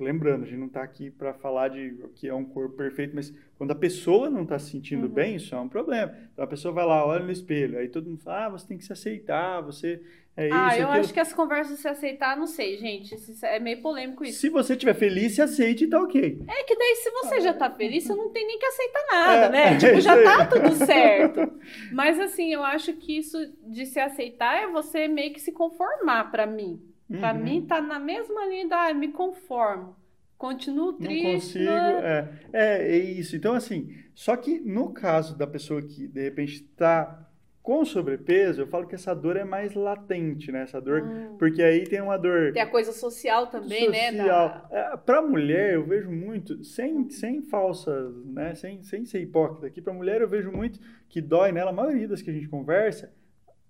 [0.00, 3.14] lembrando, a gente não está aqui para falar de o que é um corpo perfeito,
[3.14, 5.12] mas quando a pessoa não está se sentindo Uhum.
[5.12, 6.14] bem, isso é um problema.
[6.32, 8.78] Então a pessoa vai lá, olha no espelho, aí todo mundo fala, ah, você tem
[8.78, 10.00] que se aceitar, você
[10.34, 11.00] é isso, ah, eu aquilo.
[11.04, 13.14] acho que essa conversa se aceitar, não sei, gente.
[13.42, 14.40] É meio polêmico isso.
[14.40, 16.42] Se você estiver feliz, se aceite e tá ok.
[16.48, 19.46] É que daí, se você já tá feliz, você não tem nem que aceitar nada,
[19.46, 19.72] É, né?
[19.74, 20.24] é Tipo, já aí.
[20.24, 21.52] tá tudo certo.
[21.92, 26.30] Mas assim, eu acho que isso de se aceitar é você meio que se conformar
[26.30, 26.80] pra mim.
[27.18, 27.40] Pra Uhum.
[27.42, 29.96] mim, tá na mesma linha da ah, me conformo.
[30.38, 31.32] Continuo Não triste.
[31.58, 31.64] consigo.
[31.70, 32.28] né?
[32.52, 33.36] É, é, é isso.
[33.36, 37.28] Então, assim, só que no caso da pessoa que de repente está
[37.62, 40.62] com sobrepeso, eu falo que essa dor é mais latente, né?
[40.62, 41.36] Essa dor, Hum.
[41.38, 44.10] porque aí tem uma dor Tem a coisa social também, né?
[44.10, 44.66] social.
[44.68, 44.76] Da...
[44.76, 48.52] É, para mulher, eu vejo muito, sem, sem falsa, né?
[48.56, 52.08] Sem, sem ser hipócrita aqui, para mulher eu vejo muito que dói nela, a maioria
[52.08, 53.12] das que a gente conversa,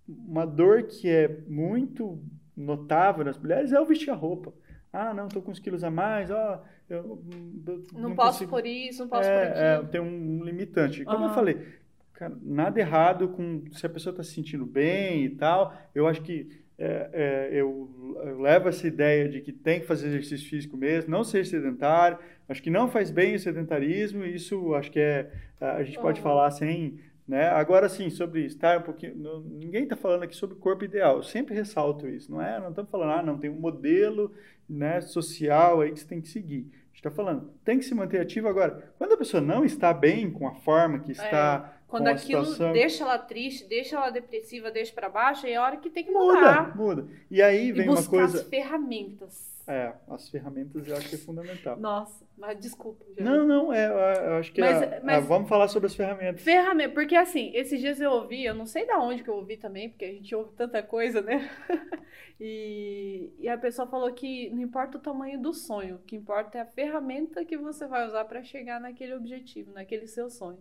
[0.08, 2.18] uma dor que é muito
[2.56, 4.52] notável nas mulheres é o vestir a roupa.
[4.92, 7.22] Ah, não, tô com uns quilos a mais, ó, eu,
[7.66, 9.64] eu Não, posso consigo- por isso, não posso por é, aquilo.
[9.64, 11.04] é, tem um limitante.
[11.04, 11.34] Como eu Aham.
[11.34, 11.66] falei,
[12.12, 15.74] cara, nada errado com se a pessoa está se sentindo bem e tal.
[15.94, 16.46] Eu acho que
[16.78, 21.10] é, é, eu, eu levo essa ideia de que tem que fazer exercício físico mesmo,
[21.10, 22.18] não ser sedentário.
[22.48, 24.24] Acho que não faz bem o sedentarismo.
[24.26, 26.28] Isso acho que é a gente pode Aham.
[26.28, 27.48] falar sem, né?
[27.48, 31.16] Agora sim, sobre estar um pouquinho, não- ninguém está falando aqui sobre corpo ideal.
[31.18, 32.58] Eu sempre ressalto isso, não é?
[32.60, 34.32] Não estamos falando, ah, não tem um modelo,
[34.68, 36.66] né, social aí que você tem que seguir.
[36.72, 38.92] A gente está falando, tem que se manter ativo agora.
[38.98, 42.44] Quando a pessoa não está bem com a forma que está, Quando com a aquilo
[42.44, 46.04] situação, deixa ela triste, deixa ela depressiva, deixa pra baixo, é a hora que tem
[46.04, 46.76] que muda, mudar.
[46.76, 47.06] muda.
[47.30, 49.51] E aí E vem uma buscar coisa, as ferramentas.
[49.68, 51.78] É, as ferramentas eu acho que é fundamental.
[51.78, 53.04] Nossa, mas desculpa.
[53.16, 53.24] já.
[53.24, 56.42] Não, não, é, eu acho que Mas- é- mas- é, vamos falar sobre as ferramentas.
[56.42, 59.56] Ferramenta, porque assim, esses dias eu ouvi, eu não sei da onde que eu ouvi
[59.56, 61.48] também, porque a gente ouve tanta coisa, né?
[62.40, 66.58] E, e a pessoa falou que não importa o tamanho do sonho, o que importa
[66.58, 70.58] é a ferramenta que você vai usar para chegar naquele objetivo, naquele seu sonho.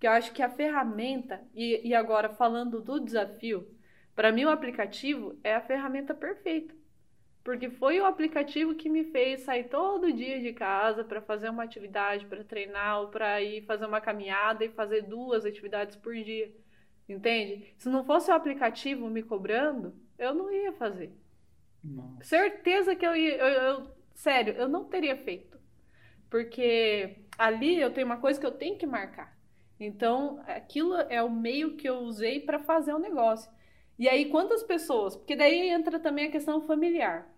[0.00, 3.64] Que eu acho que a ferramenta, e, e agora falando do desafio,
[4.14, 6.74] para mim o aplicativo é a ferramenta perfeita.
[7.44, 11.62] Porque foi o aplicativo que me fez sair todo dia de casa para fazer uma
[11.64, 16.50] atividade, para treinar ou para ir fazer uma caminhada e fazer duas atividades por dia.
[17.08, 17.74] Entende?
[17.78, 21.12] Se não fosse o aplicativo me cobrando, eu não ia fazer.
[21.82, 22.18] Não.
[22.22, 23.36] Certeza que eu ia.
[23.36, 25.58] eu- eu- sério, eu não teria feito.
[26.30, 29.36] Porque ali eu tenho uma coisa que eu tenho que marcar.
[29.78, 33.50] Então, aquilo é o meio que eu usei para fazer o negócio.
[33.98, 35.16] E aí, quantas pessoas?
[35.16, 37.28] Porque daí entra também a questão familiar.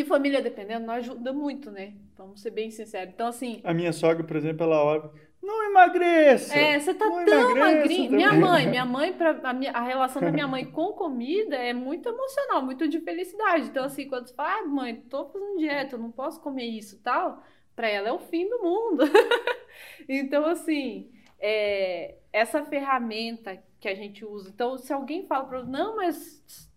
[0.00, 1.92] Que família dependendo não ajuda muito, né?
[2.16, 3.12] Vamos ser bem sinceros.
[3.12, 5.10] Então, assim, A minha sogra, por exemplo, ela olha,
[5.42, 6.54] não emagreça.
[6.56, 8.10] é, você tá tão magrinho.
[8.12, 11.54] Minha também." mãe, minha mãe, pra, a, minha- a relação da minha mãe com comida
[11.56, 13.66] é muito emocional, muito de felicidade.
[13.68, 16.94] Então, assim, quando você fala, ah, mãe, tô fazendo dieta, eu não posso comer isso
[16.96, 17.42] e tal,
[17.76, 19.04] pra ela é o fim do mundo.
[20.08, 24.48] Então, assim, é, essa ferramenta que a gente usa.
[24.50, 26.69] Então, se alguém fala pra você, não, mas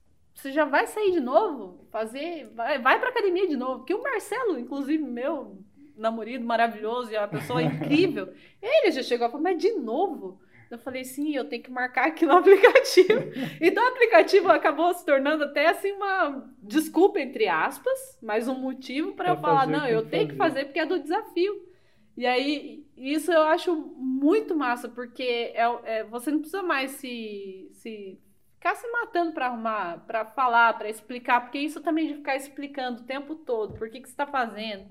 [0.44, 1.88] você já vai sair de novo?
[1.90, 3.80] Fazer, vai, vai pra academia de novo.
[3.80, 5.58] Porque o Marcelo, inclusive, meu
[5.96, 10.42] namorado maravilhoso e é uma pessoa incrível, ele já chegou a falar, mas de novo?
[10.70, 13.22] Eu falei, sim, eu tenho que marcar aqui no aplicativo.
[13.62, 19.14] Então o aplicativo acabou se tornando até assim uma desculpa, entre aspas, mas um motivo
[19.14, 20.56] para eu falar, não, que eu que tenho que fazer.
[20.56, 21.74] fazer porque é do desafio.
[22.18, 27.70] E aí, isso eu acho muito massa, porque é, é, você não precisa mais se,
[27.74, 28.20] se
[28.64, 33.02] ficar se matando para arrumar, para falar, para explicar, porque isso também de ficar explicando
[33.02, 34.86] o tempo todo, por que, que você está fazendo.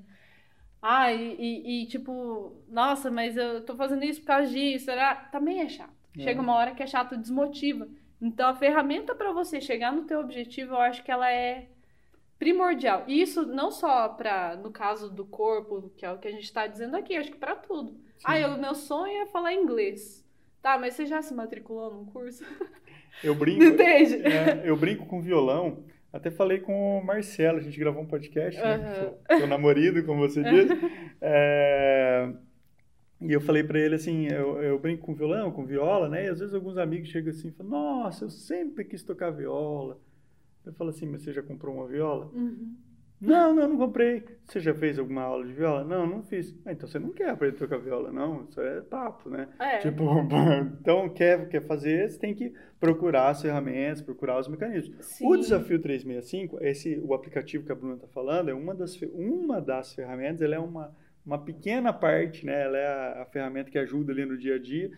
[0.82, 5.14] Ah, e, e, e, tipo, nossa, mas eu tô fazendo isso por causa disso, será?
[5.14, 5.94] Também é chato.
[6.18, 6.22] É.
[6.22, 7.88] Chega uma hora que é chato, desmotiva.
[8.20, 11.68] Então a ferramenta para você chegar no teu objetivo, eu acho que ela é
[12.38, 13.04] primordial.
[13.06, 16.44] E isso não só para no caso do corpo, que é o que a gente
[16.44, 17.92] está dizendo aqui, acho que para tudo.
[18.18, 18.24] Sim.
[18.24, 20.22] Ah, o meu sonho é falar inglês.
[20.60, 22.44] Tá, mas você já se matriculou num curso?
[23.22, 23.62] Eu brinco.
[23.62, 24.14] Entende?
[24.26, 25.84] É, eu brinco com violão.
[26.12, 28.66] Até falei com o Marcelo, a gente gravou um podcast, uhum.
[28.66, 28.94] né?
[28.94, 30.70] Seu, seu namorado, como você diz.
[31.20, 32.30] é...
[33.20, 36.26] E eu falei para ele assim, eu, eu, brinco com violão, com viola, né?
[36.26, 40.00] E às vezes alguns amigos chegam assim e falam, nossa, eu sempre quis tocar viola.
[40.66, 42.26] Eu falo assim, mas você já comprou uma viola?
[42.34, 42.74] Uhum.
[43.22, 44.24] Não, não, não comprei.
[44.44, 45.84] Você já fez alguma aula de viola?
[45.84, 46.52] Não, não fiz.
[46.66, 48.44] Ah, então você não quer aprender a tocar viola, não.
[48.50, 49.48] Isso é papo, né?
[49.60, 49.78] É.
[49.78, 50.04] Tipo,
[50.80, 55.06] então quer, quer fazer, você tem que procurar as ferramentas, procurar os mecanismos.
[55.06, 55.24] Sim.
[55.24, 59.60] O Desafio 365, esse, o aplicativo que a Bruna está falando, é uma das, uma
[59.60, 60.92] das ferramentas, ele é uma,
[61.24, 62.64] uma pequena parte, né?
[62.64, 64.90] Ela é a, a ferramenta que ajuda ali no dia a dia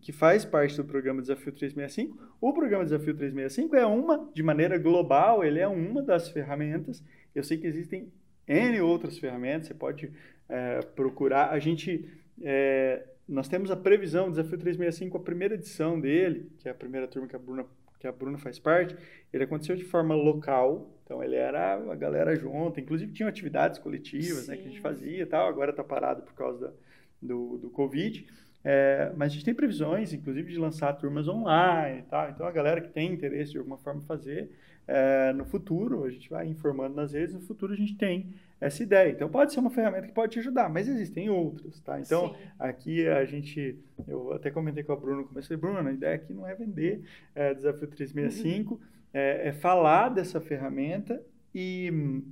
[0.00, 2.16] que faz parte do programa Desafio 365.
[2.40, 7.02] O programa Desafio 365 é uma, de maneira global, ele é uma das ferramentas.
[7.34, 8.12] Eu sei que existem
[8.46, 10.10] N outras ferramentas, você pode
[10.48, 11.50] é, procurar.
[11.50, 12.08] A gente,
[12.42, 17.06] é, nós temos a previsão, Desafio 365, a primeira edição dele, que é a primeira
[17.06, 17.64] turma que a Bruna,
[17.98, 18.96] que a Bruna faz parte,
[19.32, 24.48] ele aconteceu de forma local, então ele era a galera junto, inclusive tinham atividades coletivas
[24.48, 26.72] né, que a gente fazia e tal, agora está parado por causa da,
[27.20, 28.26] do, do Covid.
[28.64, 32.30] É, mas a gente tem previsões, inclusive, de lançar turmas online e tal.
[32.30, 34.50] Então, a galera que tem interesse de alguma forma fazer,
[34.86, 38.82] é, no futuro, a gente vai informando nas redes, no futuro a gente tem essa
[38.82, 39.10] ideia.
[39.10, 42.00] Então, pode ser uma ferramenta que pode te ajudar, mas existem outras, tá?
[42.00, 42.40] Então, Sim.
[42.58, 46.46] aqui a gente, eu até comentei com a Bruna, comecei, Bruna, a ideia aqui não
[46.46, 48.80] é vender é, Desafio 365, uhum.
[49.12, 51.22] é, é falar dessa ferramenta
[51.54, 52.22] e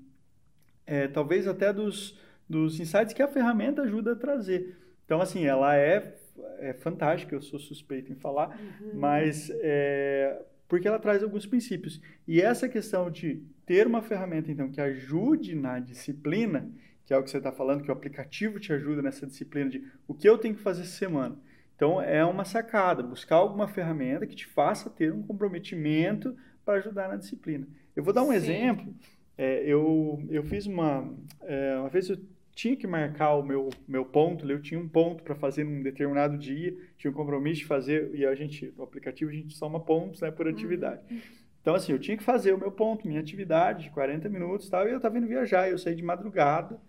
[0.87, 4.77] é, talvez até dos, dos insights que a ferramenta ajuda a trazer.
[5.05, 6.17] Então, assim, ela é
[6.59, 8.93] é fantástica, eu sou suspeito em falar, uhum.
[8.95, 12.01] mas é, porque ela traz alguns princípios.
[12.29, 16.71] E essa questão de ter uma ferramenta, então, que ajude na disciplina,
[17.05, 19.85] que é o que você está falando, que o aplicativo te ajuda nessa disciplina de
[20.07, 21.37] o que eu tenho que fazer essa semana.
[21.75, 27.09] Então, é uma sacada, buscar alguma ferramenta que te faça ter um comprometimento para ajudar
[27.09, 27.67] na disciplina.
[27.97, 28.35] Eu vou dar um Sim.
[28.37, 28.95] exemplo.
[29.37, 31.13] É, eu, eu fiz uma...
[31.43, 32.17] É, uma vez eu
[32.55, 36.37] tinha que marcar o meu, meu ponto, eu tinha um ponto para fazer num determinado
[36.37, 40.21] dia, tinha um compromisso de fazer, e a gente, no aplicativo, a gente soma pontos
[40.21, 40.53] né, por uhum.
[40.53, 41.03] atividade.
[41.11, 41.21] Uhum.
[41.61, 44.71] Então, assim, eu tinha que fazer o meu ponto, minha atividade de 40 minutos e
[44.71, 46.81] tal, e eu estava indo viajar, eu saí de madrugada,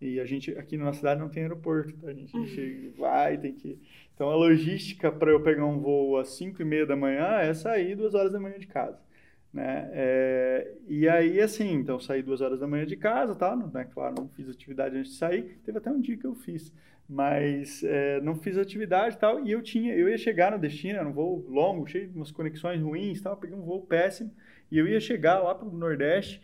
[0.00, 2.08] e a gente, aqui na nossa cidade não tem aeroporto, tá?
[2.08, 2.92] a gente uhum.
[2.98, 3.78] vai, tem que...
[4.14, 7.54] Então, a logística para eu pegar um voo às 5 e meia da manhã é
[7.54, 8.98] sair duas horas da manhã de casa.
[9.52, 9.90] Né?
[9.92, 13.54] É, e aí, assim, então saí duas horas da manhã de casa, tá?
[13.54, 13.84] Né?
[13.92, 15.60] Claro, não fiz atividade antes de sair.
[15.64, 16.72] Teve até um dia que eu fiz,
[17.08, 19.44] mas é, não fiz atividade e tal.
[19.44, 22.30] E eu tinha, eu ia chegar no destino, era um voo longo, cheio de umas
[22.30, 23.36] conexões ruins, tal.
[23.36, 24.32] Peguei um voo péssimo
[24.70, 26.40] e eu ia chegar lá para o Nordeste.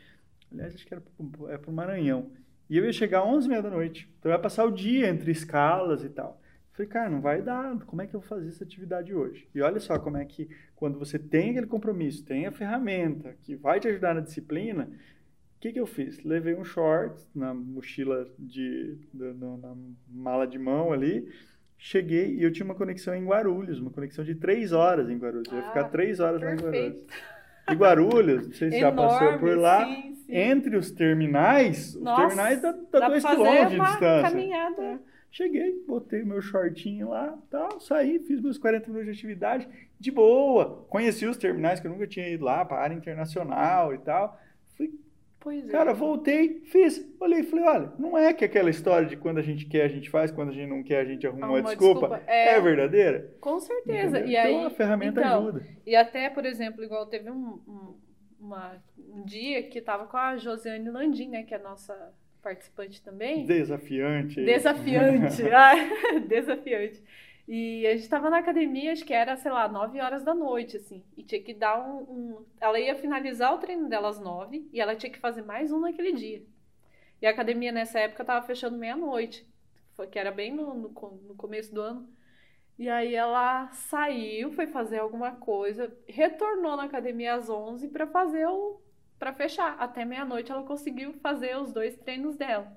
[0.53, 2.31] Aliás, acho que era para o é Maranhão.
[2.69, 4.09] E eu ia chegar às 11h30 da noite.
[4.19, 6.39] Então eu ia passar o dia entre escalas e tal.
[6.79, 7.77] Falei, cara, não vai dar.
[7.87, 9.49] Como é que eu vou fazer essa atividade hoje?
[9.53, 13.57] E olha só como é que, quando você tem aquele compromisso, tem a ferramenta que
[13.57, 16.23] vai te ajudar na disciplina, o que, que eu fiz?
[16.23, 19.75] Levei um short na mochila de, de, na
[20.09, 21.29] mala de mão ali,
[21.77, 25.49] cheguei e eu tinha uma conexão em Guarulhos, uma conexão de três horas em Guarulhos.
[25.51, 26.65] Eu ia ficar ah, três horas perfeito.
[26.65, 27.07] lá em Guarulhos.
[27.71, 30.33] E Guarulhos, não sei se Enorme, já passou por lá, sim, sim.
[30.33, 34.31] entre os terminais, Nossa, os terminais dá, dá, dá dois quilômetros de distância.
[34.31, 35.01] Caminhada.
[35.31, 39.69] Cheguei, botei meu shortinho lá, tal, saí, fiz meus 40 minutos de atividade,
[40.01, 40.87] de boa.
[40.89, 44.41] Conheci os terminais que eu nunca tinha ido lá, para a área internacional e tal.
[44.75, 44.91] Fui,
[45.39, 45.71] pois é.
[45.71, 47.07] Cara, voltei, fiz.
[47.21, 49.89] Olhei e falei, olha, não é que aquela história de quando a gente quer, a
[49.89, 52.09] gente faz, quando a gente não quer, a gente arruma uma, desculpa.
[52.09, 52.23] desculpa.
[52.27, 52.55] É...
[52.55, 52.61] é...
[52.61, 53.37] verdadeira?
[53.39, 54.21] Com certeza.
[54.21, 55.67] E aí, então a ferramenta então, ajuda.
[55.87, 57.95] E até, por exemplo, igual teve um, um,
[58.41, 63.03] uma, um dia que tava com a Josiane Landim, né, que é a nossa participante
[63.03, 63.47] também.
[63.47, 64.45] Desafiante.
[64.45, 65.43] Desafiante.
[65.53, 65.75] ah,
[66.27, 67.03] desafiante.
[67.47, 70.77] E a gente estava na academia, acho que era, sei lá, 9 horas da noite,
[70.77, 71.03] assim.
[71.17, 74.81] E tinha que dar um, um, Ela ia finalizar o treino dela às 9 e
[74.81, 76.43] ela tinha que fazer mais um naquele dia.
[77.23, 79.47] E a academia nessa época estava fechando meia-noite,
[80.13, 82.09] que era bem no, no, no começo do ano.
[82.79, 88.47] E aí ela saiu, foi fazer alguma coisa, retornou na academia às 11 para fazer
[88.47, 88.81] o,
[89.19, 89.77] para fechar.
[89.79, 92.77] Até meia-noite ela conseguiu fazer os dois treinos dela.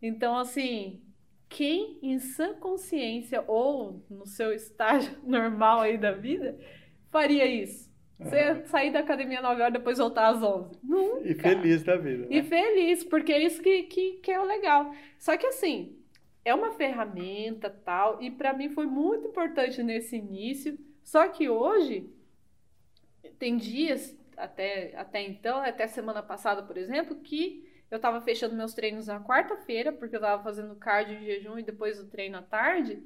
[0.00, 1.02] Então, assim,
[1.48, 6.58] quem em sã consciência ou no seu estágio normal aí da vida
[7.10, 7.92] faria isso?
[8.18, 10.78] Você sair da academia 9 horas depois voltar às 11.
[10.82, 11.28] Nunca.
[11.28, 12.26] E feliz da vida.
[12.26, 12.36] Né?
[12.36, 14.94] E feliz, porque é isso que, que, que é o legal.
[15.18, 15.98] Só que assim,
[16.44, 20.78] é uma ferramenta tal, e para mim foi muito importante nesse início.
[21.02, 22.08] Só que hoje,
[23.38, 28.74] tem dias, até, até então, até semana passada, por exemplo, que eu tava fechando meus
[28.74, 32.42] treinos na quarta-feira, porque eu tava fazendo cardio em jejum e depois o treino à
[32.42, 33.02] tarde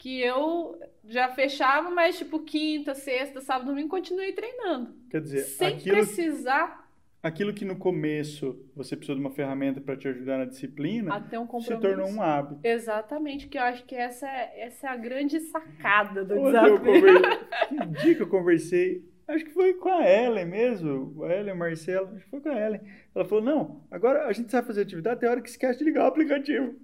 [0.00, 4.94] que eu já fechava, mas tipo quinta, sexta, sábado, domingo continuei treinando.
[5.10, 6.88] Quer dizer, sem aquilo, precisar.
[7.22, 11.38] Aquilo que no começo você precisou de uma ferramenta para te ajudar na disciplina, até
[11.38, 12.66] um se tornou um hábito.
[12.66, 16.76] Exatamente, que eu acho que essa é, essa é a grande sacada do desafio.
[16.76, 21.32] Eu conversei, que dia que eu conversei Acho que foi com a Ellen mesmo, a
[21.32, 22.80] Ellen Marcela, acho que foi com a Ellen.
[23.14, 26.04] Ela falou: não, agora a gente sabe fazer atividade, tem hora que esquece de ligar
[26.04, 26.74] o aplicativo.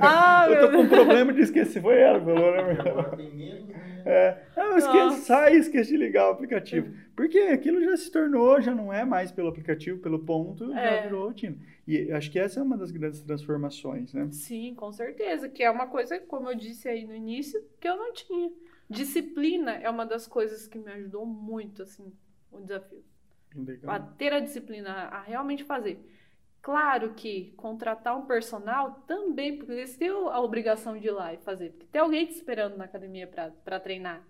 [0.00, 2.78] Ah, eu tô com um problema de esquecer, foi ela que falou, né?
[4.06, 6.94] É, eu esqueço, sai e esqueço de ligar o aplicativo.
[7.16, 10.96] Porque aquilo já se tornou, já não é mais pelo aplicativo, pelo ponto, é.
[10.96, 11.56] já virou rotina.
[11.88, 14.28] E acho que essa é uma das grandes transformações, né?
[14.30, 17.96] Sim, com certeza, que é uma coisa, como eu disse aí no início, que eu
[17.96, 18.50] não tinha.
[18.88, 22.12] Disciplina é uma das coisas que me ajudou muito, assim,
[22.50, 23.04] o desafio.
[23.54, 23.94] Legal.
[23.94, 25.98] A ter a disciplina, a realmente fazer.
[26.60, 31.38] Claro que contratar um personal também, porque eles têm a obrigação de ir lá e
[31.38, 34.26] fazer, porque tem alguém te esperando na academia para treinar.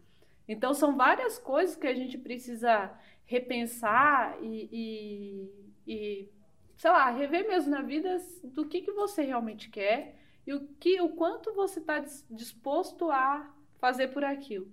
[0.47, 2.93] Então, são várias coisas que a gente precisa
[3.25, 5.51] repensar e, e,
[5.87, 6.29] e
[6.77, 11.01] sei lá, rever mesmo na vida do que, que você realmente quer e o, que,
[11.01, 13.51] o quanto você está disposto a
[13.85, 14.67] fazer por aquilo,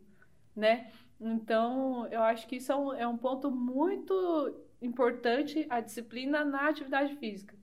[0.55, 0.89] né?
[1.19, 6.69] Então, eu acho que isso é um, é um ponto muito importante, a disciplina na
[6.69, 7.53] atividade física.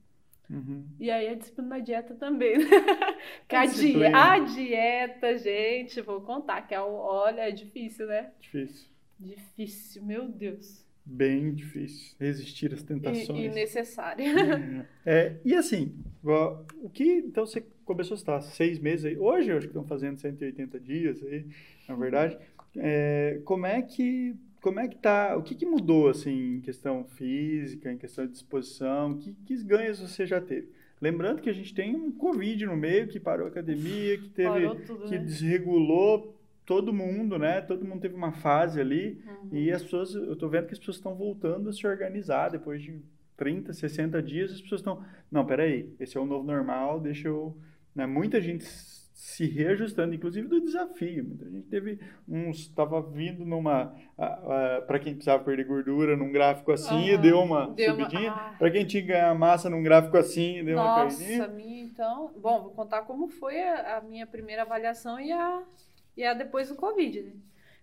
[0.50, 0.86] Uhum.
[1.00, 2.58] E aí a disciplina na dieta também.
[2.58, 2.64] Né?
[3.48, 8.30] que a, di a, dieta, gente, vou contar, que é o, olha, é difícil, né?
[8.40, 8.86] Difícil.
[9.18, 10.84] Difícil, meu Deus.
[11.10, 12.14] Bem difícil.
[12.20, 13.28] Resistir às tentações.
[13.30, 14.86] E, e necessária.
[15.06, 17.04] é, e assim, o que.
[17.04, 19.16] Então você começou a estar seis meses aí.
[19.16, 21.46] Hoje, eu acho que estão fazendo 180 dias aí,
[21.88, 22.36] na verdade.
[22.76, 24.36] É, como é que.
[24.60, 25.34] Como é que tá?
[25.36, 29.16] O que, que mudou, assim, em questão física, em questão de disposição?
[29.16, 30.68] Que, que ganhos você já teve?
[31.00, 34.68] Lembrando que a gente tem um Covid no meio, que parou a academia, que teve.
[34.84, 35.24] Tudo, que né?
[35.24, 36.37] desregulou
[36.68, 37.62] todo mundo, né?
[37.62, 39.24] Todo mundo teve uma fase ali.
[39.26, 39.48] Uhum.
[39.52, 42.82] E as pessoas, eu tô vendo que as pessoas estão voltando a se organizar depois
[42.82, 43.00] de
[43.38, 47.56] 30, 60 dias, as pessoas estão, não, peraí, esse é o novo normal, deixa eu,
[47.94, 48.04] né?
[48.04, 51.24] Muita gente se reajustando, inclusive do desafio.
[51.24, 51.98] Muita gente teve
[52.28, 53.94] uns, estava vindo numa,
[54.86, 57.20] para quem precisava perder gordura, num gráfico assim, uhum.
[57.20, 58.30] deu uma deu subidinha.
[58.30, 58.54] Ah.
[58.58, 61.38] Para quem tinha que ganhar massa num gráfico assim, deu Nossa, uma caidinha.
[61.38, 65.62] Nossa, minha então, bom, vou contar como foi a, a minha primeira avaliação e a
[66.18, 67.22] e a depois do Covid.
[67.22, 67.32] Né?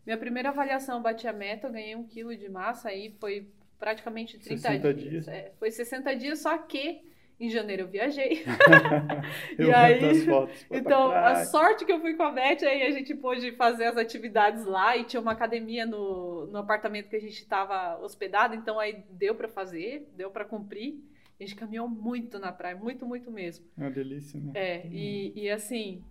[0.05, 3.47] Minha primeira avaliação bati a meta, eu ganhei um quilo de massa, aí foi
[3.79, 5.09] praticamente 30 60 dias.
[5.09, 5.27] dias.
[5.29, 7.01] É, foi 60 dias, só que
[7.39, 8.43] em janeiro eu viajei.
[9.57, 12.91] eu e aí, fotos, então, a sorte que eu fui com a Beth, aí a
[12.91, 17.21] gente pôde fazer as atividades lá e tinha uma academia no, no apartamento que a
[17.21, 21.01] gente estava hospedado, então aí deu para fazer, deu para cumprir.
[21.39, 23.65] A gente caminhou muito na praia, muito, muito mesmo.
[23.77, 24.51] É uma delícia, né?
[24.53, 26.03] É, e, e assim,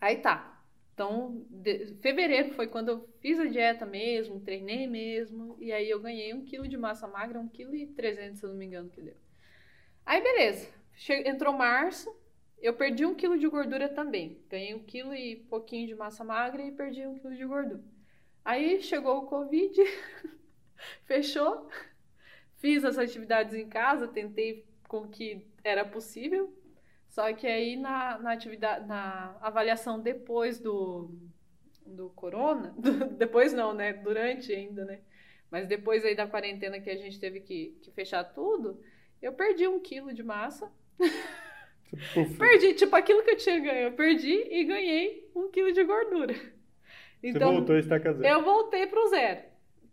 [0.00, 0.53] aí tá.
[0.94, 6.00] Então, de, fevereiro foi quando eu fiz a dieta mesmo, treinei mesmo, e aí eu
[6.00, 8.88] ganhei um quilo de massa magra, um quilo e trezentos, se eu não me engano,
[8.88, 9.16] que deu.
[10.06, 10.68] Aí, beleza.
[10.92, 12.14] Che entrou março,
[12.60, 14.40] eu perdi um quilo de gordura também.
[14.48, 17.82] Ganhei um quilo e pouquinho de massa magra e perdi um quilo de gordura.
[18.44, 19.74] Aí chegou o Covid,
[21.06, 21.68] fechou,
[22.58, 26.56] fiz as atividades em casa, tentei com que era possível,
[27.14, 31.08] só que aí na, na atividade, na avaliação depois do,
[31.86, 32.74] do corona,
[33.16, 33.92] depois não, né?
[33.92, 34.98] Durante ainda, né?
[35.48, 38.80] Mas depois aí da quarentena que a gente teve que, que fechar tudo,
[39.22, 40.68] eu perdi um quilo de massa.
[42.36, 46.34] perdi, tipo, aquilo que eu tinha ganho, eu perdi e ganhei um quilo de gordura.
[47.22, 48.24] Então, Você voltou a estar casado.
[48.24, 49.40] Eu voltei pro zero.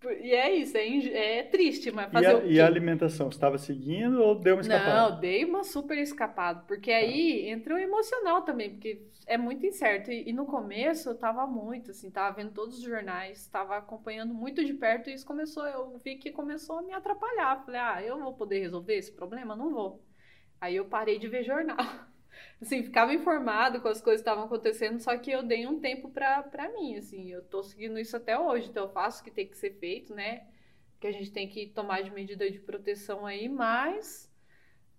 [0.04, 2.48] E é isso, é, é triste, mas fazer e a, o quê?
[2.48, 5.10] E a alimentação, você estava seguindo ou deu uma escapada?
[5.12, 10.12] Não, dei uma super escapada, porque aí entrou emocional também, porque é muito incerto.
[10.12, 14.34] E, e, no começo eu tava muito, assim, tava vendo todos os jornais, tava acompanhando
[14.34, 17.64] muito de perto e isso começou, eu vi que começou a me atrapalhar.
[17.64, 19.56] Falei, ah, eu vou poder resolver esse problema?
[19.56, 20.04] Não vou.
[20.60, 21.78] Aí eu parei de ver jornal.
[22.62, 26.10] assim, ficava informado com as coisas que estavam acontecendo, só que eu dei um tempo
[26.10, 29.32] pra, pra mim, assim, eu tô seguindo isso até hoje, então eu faço o que
[29.32, 30.44] tem que ser feito, né,
[31.00, 34.30] que a gente tem que tomar de medida de proteção aí, mas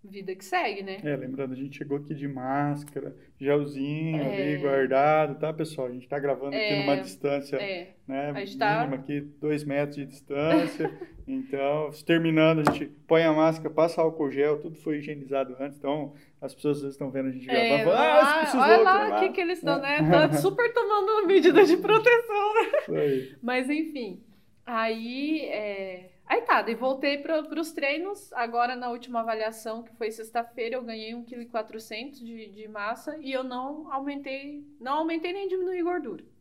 [0.05, 0.97] vida que segue, né?
[1.05, 4.35] É, lembrando, a gente chegou aqui de máscara, gelzinho É.
[4.53, 5.87] ali guardado, tá, pessoal?
[5.87, 7.95] A gente tá gravando aqui É, numa distância É.
[8.09, 10.91] né, a gente tá- mínima aqui, dois metros de distância.
[11.27, 15.79] então, terminando, a gente põe a máscara, passa álcool gel, tudo foi higienizado antes.
[15.79, 19.17] Então, as pessoas às vezes estão vendo a gente É, gravando, ah, esses olha lá
[19.17, 19.99] o que, que eles estão, né?
[20.11, 22.53] Tá super tomando medida de proteção.
[22.89, 23.37] Aí.
[23.41, 24.23] Mas enfim,
[24.67, 26.11] aí, é...
[26.27, 28.33] aí tá, daí voltei para os treinos.
[28.33, 33.33] Agora na última avaliação, que foi sexta-feira, eu ganhei 1,4 kg de, de massa e
[33.33, 36.32] eu não aumentei, não aumentei nem diminuí gordura.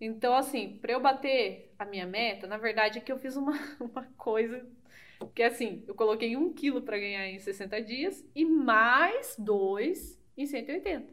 [0.00, 3.52] Então, assim, para eu bater a minha meta, na verdade é que eu fiz uma,
[3.80, 4.66] uma coisa
[5.34, 10.46] que assim, eu coloquei 1 quilo para ganhar em 60 dias e mais 2 em
[10.46, 11.12] 180.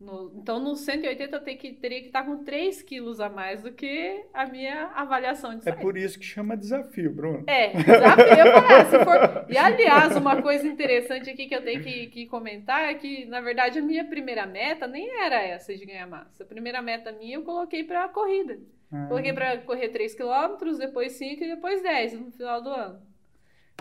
[0.00, 3.72] No- então, no 180 eu que- teria que estar com 3 quilos a mais do
[3.72, 5.80] que a minha avaliação de É saída.
[5.80, 7.42] por isso que chama desafio, Bruno.
[7.48, 8.90] É, desafio.
[8.90, 9.46] Se for...
[9.52, 13.40] E aliás, uma coisa interessante aqui que eu tenho que, que comentar é que, na
[13.40, 16.44] verdade, a minha primeira meta nem era essa de ganhar massa.
[16.44, 18.56] A primeira meta minha eu coloquei para a corrida.
[18.92, 23.02] Ah, Coloquei para correr 3 km, depois 5 e depois 10 no final do ano.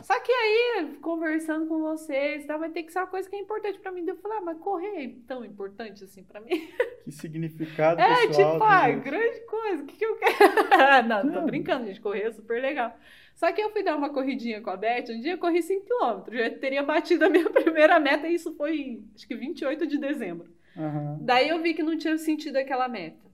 [0.04, 3.40] Só que aí, conversando com vocês, tá, vai ter que ser uma coisa que é
[3.40, 4.06] importante para mim.
[4.08, 6.50] Eu falei, ah, mas correr é tão importante assim para mim?
[7.08, 8.54] Que significado É, pessoal.
[8.54, 11.08] tipo, ah, grande coisa, o que, que eu quero?
[11.08, 11.46] não, tô Não.
[11.46, 12.94] brincando, gente, correr é super legal.
[13.34, 16.26] Só que eu fui dar uma corridinha com a Beth, um dia eu corri 5km,
[16.34, 20.52] já teria batido a minha primeira meta, e isso foi, acho que 28 de dezembro.
[20.76, 21.18] Aham.
[21.22, 23.26] Daí eu vi que não tinha sentido aquela meta.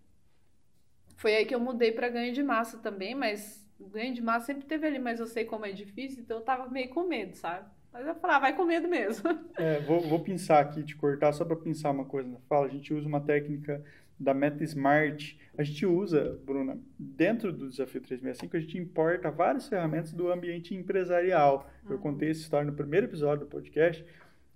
[1.18, 4.66] Foi aí que eu mudei para ganho de massa também, mas ganho de massa sempre
[4.66, 7.66] teve ali, mas eu sei como é difícil, então eu tava meio com medo, sabe?
[7.92, 9.24] Mas eu falei, ah, vai com medo mesmo.
[9.58, 12.66] É, vou, vou pensar aqui, te cortar só para pensar uma coisa na fala.
[12.66, 13.84] A gente usa uma técnica
[14.20, 15.40] da Meta Smart.
[15.56, 20.74] A gente usa, Bruna, dentro do Desafio 365, a gente importa várias ferramentas do ambiente
[20.74, 21.70] empresarial.
[21.88, 22.02] Eu Uhum.
[22.02, 24.04] contei essa história no primeiro episódio do podcast,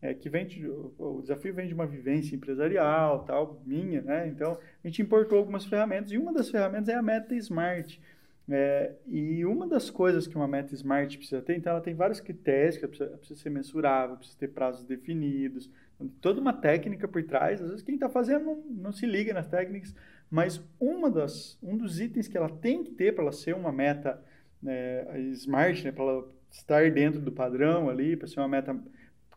[0.02, 4.28] é, que vem de, o desafio vem de uma vivência empresarial, tal, minha, né?
[4.28, 8.02] Então, a gente importou algumas ferramentas e uma das ferramentas é a Meta Smart.
[8.50, 12.22] É, e uma das coisas que uma meta smart precisa ter, então ela tem vários
[12.22, 16.54] critérios, que ela precisa, ela precisa ser mensurável, precisa ter prazos definidos, então, toda uma
[16.54, 17.62] técnica por trás.
[17.62, 19.94] Às vezes quem está fazendo não, não se liga nas técnicas,
[20.30, 23.72] mas uma das, um dos itens que ela tem que ter para ela ser uma
[23.72, 24.22] meta
[24.62, 28.78] né, smart, né, para ela estar dentro do padrão ali, para ser uma meta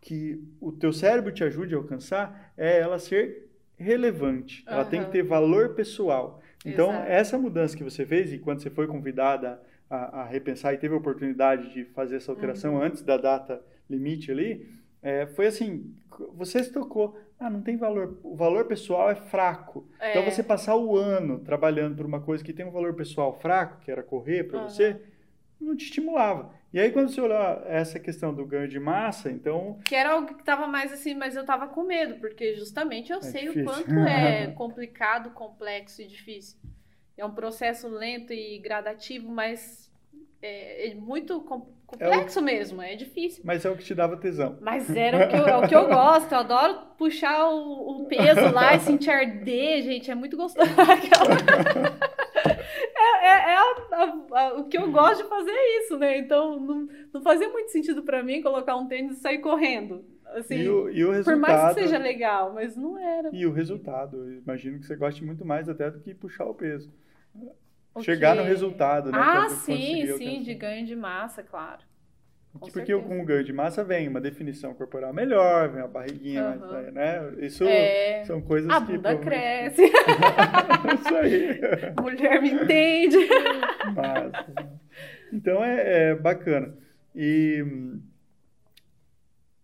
[0.01, 4.63] que o teu cérebro te ajude a alcançar, é ela ser relevante.
[4.67, 6.43] Ela tem que ter valor pessoal.
[6.65, 7.09] Então, Exato.
[7.09, 10.95] essa mudança que você fez, e quando você foi convidada a, a repensar e teve
[10.95, 12.83] a oportunidade de fazer essa alteração Uhum.
[12.83, 14.69] antes da data limite ali,
[15.03, 15.95] é, foi assim,
[16.35, 19.89] você se tocou, ah, não tem valor, o valor pessoal é fraco.
[19.99, 20.11] É.
[20.11, 23.81] Então, você passar o ano trabalhando por uma coisa que tem um valor pessoal fraco,
[23.81, 24.69] que era correr para Aham.
[24.69, 25.01] você,
[25.61, 26.53] não te estimulava.
[26.73, 30.35] E aí, quando você olhar essa questão do ganho de massa, então, Que era algo
[30.35, 33.63] que tava mais assim, mas eu tava com medo, porque justamente eu sei difícil.
[33.63, 36.59] o quanto é complicado, complexo e difícil.
[37.19, 39.91] É um processo lento e gradativo, mas
[40.41, 43.43] é, é muito com- complexo mesmo, é difícil.
[43.45, 44.57] mas é o que te dava tesão.
[44.61, 48.07] Mas era o que eu, é o que eu gosto, eu adoro puxar o, o
[48.07, 50.71] peso lá e sentir arder, gente, é muito gostoso.
[53.01, 56.19] É, é- é a- a- a- o que eu gosto de fazer é isso, né?
[56.19, 60.05] Então não, não fazia muito sentido pra mim colocar um tênis e sair correndo.
[60.27, 61.41] Assim, e, o, e o resultado...
[61.41, 63.31] por mais que seja legal, mas não era.
[63.33, 66.55] E o resultado, eu imagino que você goste muito mais até do que puxar o
[66.55, 66.93] peso.
[67.93, 68.43] O Chegar quê?
[68.43, 69.19] no resultado, né?
[69.21, 71.83] Ah, sim, sim, de ganho de massa, claro.
[72.53, 73.01] Com Porque certeza.
[73.03, 76.71] com o ganho de massa vem uma definição corporal melhor, vem uma barriguinha Aham.
[76.73, 77.33] mais, né?
[77.39, 78.93] Isso É, são coisas a que...
[78.97, 79.83] bunda provavelmente- cresce,
[81.01, 81.61] Isso aí.
[82.03, 83.19] mulher me entende.
[83.95, 84.47] Massa.
[85.33, 86.75] Então é, é bacana.
[87.15, 88.01] E hum,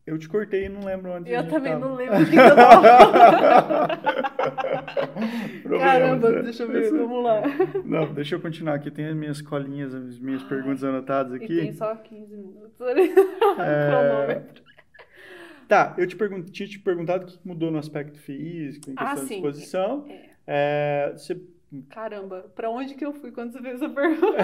[0.07, 1.87] eu te cortei e não lembro onde Eu também tava.
[1.89, 3.89] não lembro o que eu tava
[5.79, 6.43] Caramba, né?
[6.43, 7.43] deixa eu ver, vamos lá.
[7.85, 8.91] Não, deixa eu continuar aqui.
[8.91, 11.57] Tem as minhas colinhas, as minhas Ai, perguntas anotadas E aqui.
[11.57, 13.13] tem só 15 minutos ali.
[13.59, 14.43] É.
[15.69, 19.07] Tá, eu te pergun- tinha te perguntado o que mudou no aspecto físico, em Ah,
[19.11, 19.35] questão de sim.
[19.35, 20.07] disposição.
[20.09, 20.27] É.
[20.47, 21.41] É, você...
[21.91, 24.37] Caramba, pra onde que eu fui quando você fez essa pergunta?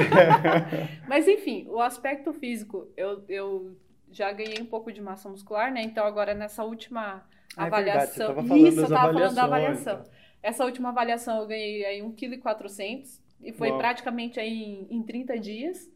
[1.09, 3.77] Mas enfim, o aspecto físico, eu, eu
[4.13, 5.83] já ganhei um pouco de massa muscular, né?
[5.83, 8.25] Então agora nessa última Ah, é verdade, avaliação.
[8.25, 10.05] tava falando Isso, eu tava falando da avaliações, avaliação.
[10.43, 13.77] Essa última avaliação eu ganhei aí 1,4 kg e foi Uau.
[13.77, 14.51] praticamente aí
[14.91, 15.91] em, em 30 dias.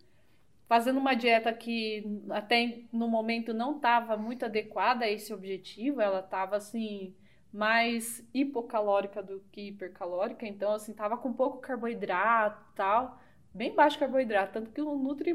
[0.69, 6.21] Fazendo uma dieta que até no momento não estava muito adequada a esse objetivo, ela
[6.21, 7.15] estava assim
[7.53, 13.19] mais hipocalórica do que hipercalórica, então assim tava com pouco carboidrato, e tal,
[13.55, 15.35] bem baixo carboidrato, tanto que o Nutri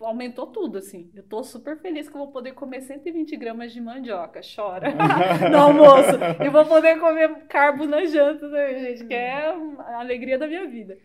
[0.00, 1.10] aumentou tudo, assim.
[1.14, 4.88] Eu tô super feliz que eu vou poder comer 120 gramas de mandioca, chora,
[5.50, 6.18] no almoço.
[6.44, 9.06] E vou poder comer carbo na janta, né, gente?
[9.06, 10.98] Que é a alegria da minha vida.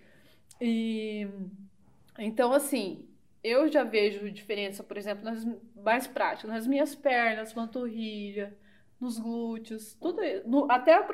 [0.61, 1.27] E
[2.17, 3.07] então, assim,
[3.43, 8.55] eu já vejo diferença, por exemplo, nas mais práticas, nas minhas pernas, panturrilha,
[9.03, 11.05] nos glúteos, tudo no, até o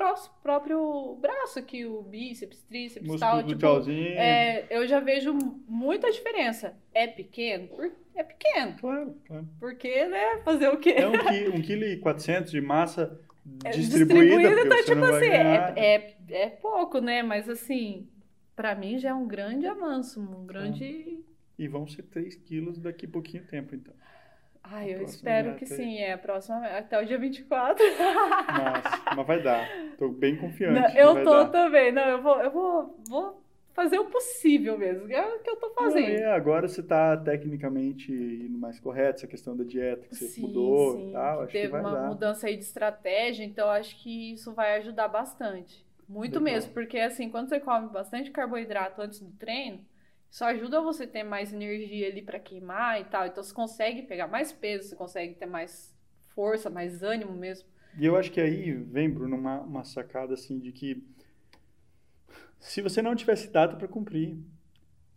[0.42, 5.36] próprio braço aqui, o bíceps, tríceps, Músculo tal, tipo, é, eu já vejo
[5.66, 6.76] muita diferença.
[6.94, 7.68] É pequeno?
[8.14, 8.76] É pequeno.
[8.78, 9.48] Claro, claro.
[9.58, 10.90] Porque, né, fazer o quê?
[10.90, 13.20] É um quilo, um quilo e 400 de massa
[13.64, 18.08] é, distribuída, distribuída então, tipo assim, é, é, é pouco, né, mas assim,
[18.54, 21.18] para mim já é um grande avanço, um grande...
[21.58, 23.92] E vão ser 3 quilos daqui a pouquinho tempo, então.
[24.72, 25.98] Ah, eu espero que sim.
[25.98, 27.84] É a próxima até o dia 24.
[27.84, 29.68] Nossa, mas vai dar.
[29.98, 30.80] Tô bem confiante.
[30.80, 31.50] Não, eu tô dar.
[31.50, 31.90] também.
[31.90, 33.42] Não, eu vou, eu vou, vou
[33.74, 35.10] fazer o possível mesmo.
[35.10, 36.20] É o que eu tô fazendo.
[36.20, 40.28] Não, é, agora você tá tecnicamente indo mais correto, essa questão da dieta que você
[40.28, 41.42] sim, mudou sim, e tal.
[41.42, 42.08] acho teve que vai uma dar.
[42.08, 45.84] mudança aí de estratégia, então acho que isso vai ajudar bastante.
[46.08, 46.42] Muito Legal.
[46.54, 49.84] mesmo, porque assim, quando você come bastante carboidrato antes do treino,
[50.30, 53.26] isso ajuda você a ter mais energia ali para queimar e tal.
[53.26, 55.92] Então você consegue pegar mais peso, você consegue ter mais
[56.28, 57.68] força, mais ânimo mesmo.
[57.98, 61.04] E eu acho que aí vem, Bruno, uma, uma sacada assim de que
[62.60, 64.38] se você não tivesse data para cumprir,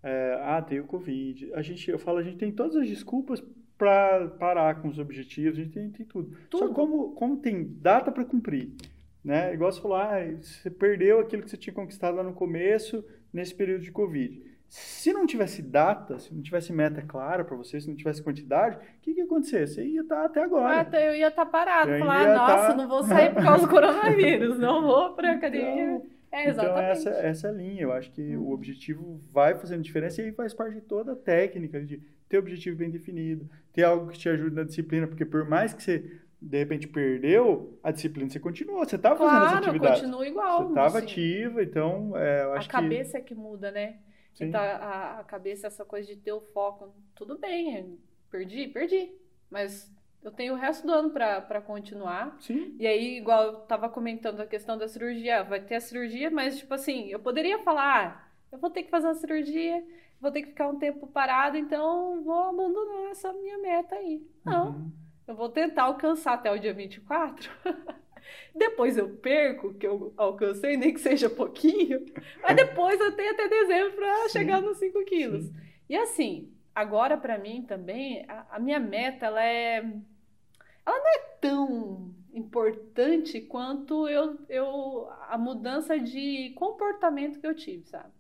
[0.01, 3.43] é, ah, tem o Covid, a gente, eu falo, a gente tem todas as desculpas
[3.77, 6.35] para parar com os objetivos, a gente tem, tem tudo.
[6.49, 6.67] tudo.
[6.67, 8.71] Só como, como tem data para cumprir,
[9.23, 9.53] né?
[9.53, 13.53] Igual você falou, ah, você perdeu aquilo que você tinha conquistado lá no começo, nesse
[13.53, 14.52] período de Covid.
[14.75, 18.75] Se não tivesse data, se não tivesse meta clara para você, se não tivesse quantidade,
[18.77, 19.67] o que, que ia acontecer?
[19.67, 20.79] Você ia estar tá até agora.
[20.79, 22.75] Até eu ia estar tá parado, eu falar, nossa, tá...
[22.75, 25.97] não vou sair por causa do coronavírus, não vou para academia.
[25.97, 26.79] Então, é, exatamente.
[26.79, 28.45] Então, essa, essa linha, eu acho que uhum.
[28.45, 32.39] o objetivo vai fazendo diferença e aí faz parte de toda a técnica de ter
[32.39, 36.19] objetivo bem definido, ter algo que te ajude na disciplina, porque por mais que você
[36.41, 40.01] de repente perdeu, a disciplina você continuou, você estava claro, fazendo essa atividade.
[40.01, 40.63] continua igual.
[40.63, 41.07] Você estava assim.
[41.07, 43.17] ativa, então é, eu acho a cabeça que...
[43.17, 43.97] é que muda, né?
[44.33, 44.45] Sim.
[44.45, 49.11] Então, a, a cabeça, essa coisa de ter o foco, tudo bem, perdi, perdi.
[49.49, 49.91] Mas
[50.23, 52.35] eu tenho o resto do ano para continuar.
[52.39, 52.75] Sim.
[52.79, 56.57] E aí, igual eu tava comentando a questão da cirurgia, vai ter a cirurgia, mas,
[56.57, 59.85] tipo assim, eu poderia falar, ah, eu vou ter que fazer uma cirurgia,
[60.19, 64.25] vou ter que ficar um tempo parado, então vou abandonar essa minha meta aí.
[64.45, 64.69] Não.
[64.69, 64.91] Uhum.
[65.27, 67.49] Eu vou tentar alcançar até o dia 24.
[68.55, 72.05] Depois eu perco, que eu alcancei, nem que seja pouquinho.
[72.41, 75.45] Mas depois eu tenho até dezembro para chegar nos 5 quilos.
[75.45, 75.53] Sim.
[75.89, 79.77] E assim, agora para mim também, a, a, minha meta, ela é.
[80.85, 87.85] Ela não é tão importante quanto eu, eu a mudança de comportamento que eu tive,
[87.85, 88.11] sabe?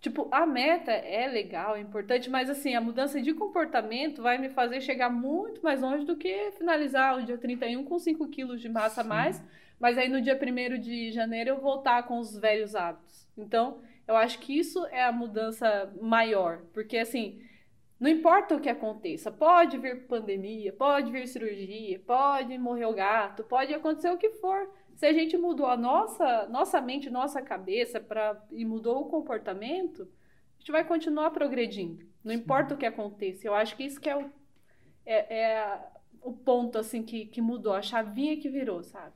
[0.00, 4.48] Tipo, a meta é legal, é importante, mas assim, a mudança de comportamento vai me
[4.48, 8.68] fazer chegar muito mais longe do que finalizar o dia 31 com 5 quilos de
[8.68, 9.42] massa a mais,
[9.80, 13.28] mas aí no dia 1 de janeiro eu voltar com os velhos hábitos.
[13.36, 17.42] Então, eu acho que isso é a mudança maior, porque assim,
[17.98, 23.42] não importa o que aconteça, pode vir pandemia, pode vir cirurgia, pode morrer o gato,
[23.42, 24.70] pode acontecer o que for.
[24.98, 30.02] Se a gente mudou a nossa, nossa mente, nossa cabeça pra, e mudou o comportamento,
[30.02, 32.04] a gente vai continuar progredindo.
[32.24, 32.40] Não Sim.
[32.40, 33.46] importa o que aconteça.
[33.46, 34.28] Eu acho que isso que é o,
[35.06, 35.78] é, é
[36.20, 39.14] o ponto assim que, que mudou, a chavinha que virou, sabe?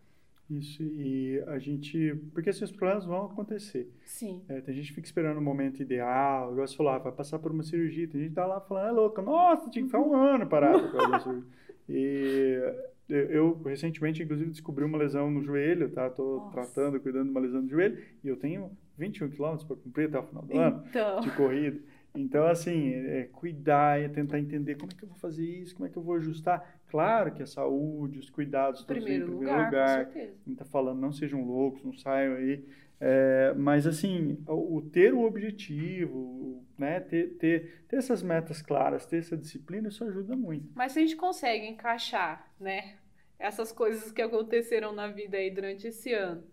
[0.48, 2.14] Isso, e a gente.
[2.32, 3.92] Porque esses problemas vão acontecer.
[4.04, 4.44] Sim.
[4.48, 7.40] É, tem gente que fica esperando o momento ideal, igual você falou, ah, vai passar
[7.40, 8.06] por uma cirurgia.
[8.06, 10.88] Tem gente que tá lá falando, é louca, nossa, tinha que ficar um ano parado
[10.88, 11.42] cirurgia.
[11.88, 16.12] E eu, recentemente, inclusive, descobri uma lesão no joelho, tá?
[16.16, 16.50] Nossa.
[16.52, 20.18] tratando, cuidando de uma lesão no joelho, e eu tenho 21 quilômetros para cumprir até
[20.18, 21.18] o final do então.
[21.18, 21.80] ano de corrida.
[22.14, 25.86] Então, assim, é cuidar, é tentar entender como é que eu vou fazer isso, como
[25.86, 26.80] é que eu vou ajustar.
[26.88, 29.66] Claro que a saúde, os cuidados, todos em primeiro lugar.
[29.66, 30.06] lugar.
[30.06, 30.36] Com certeza.
[30.46, 32.62] Não tá falando, não sejam loucos, não saiam aí.
[33.04, 39.04] É, mas, assim, o, o, ter o objetivo, né, ter, ter, ter essas metas claras,
[39.04, 40.70] ter essa disciplina, isso ajuda muito.
[40.72, 42.98] Mas se a gente consegue encaixar, né,
[43.40, 46.46] essas coisas que aconteceram na vida aí durante esse ano,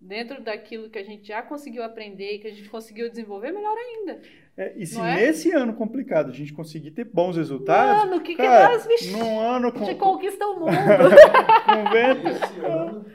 [0.00, 3.76] dentro daquilo que a gente já conseguiu aprender e que a gente conseguiu desenvolver, melhor
[3.76, 4.20] ainda.
[4.56, 5.14] É, e se é?
[5.14, 8.04] nesse ano complicado a gente conseguir ter bons resultados.
[8.04, 9.82] Mano, o que, cara, que nós num ano com...
[9.82, 10.72] A gente conquista o mundo.
[11.66, 12.28] com vento.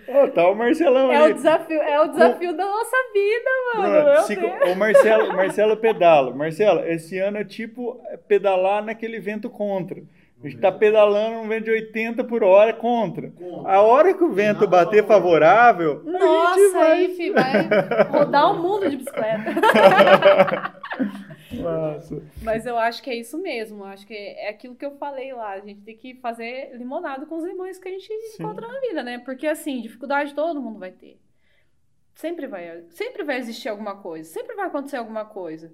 [0.08, 1.34] oh, tá o Marcelão é ali.
[1.34, 2.58] O desafio, é o desafio com...
[2.58, 4.22] da nossa vida, mano.
[4.24, 6.36] Se, o Marcelo, Marcelo pedala.
[6.36, 10.02] Marcelo, esse ano é tipo pedalar naquele vento contra.
[10.42, 13.32] A gente está pedalando um vento de 80 por hora contra.
[13.32, 13.72] contra.
[13.72, 16.04] A hora que o vento bater favorável.
[16.04, 16.92] Nossa, vai...
[16.92, 17.68] aí, filho, vai
[18.12, 19.44] rodar o mundo de bicicleta.
[21.52, 22.22] Nossa.
[22.42, 23.84] Mas eu acho que é isso mesmo.
[23.86, 25.52] Acho que é aquilo que eu falei lá.
[25.52, 28.44] A gente tem que fazer limonado com os limões que a gente Sim.
[28.44, 29.20] encontra na vida, né?
[29.20, 31.20] Porque assim, dificuldade todo mundo vai ter.
[32.14, 35.74] Sempre vai, sempre vai existir alguma coisa, sempre vai acontecer alguma coisa.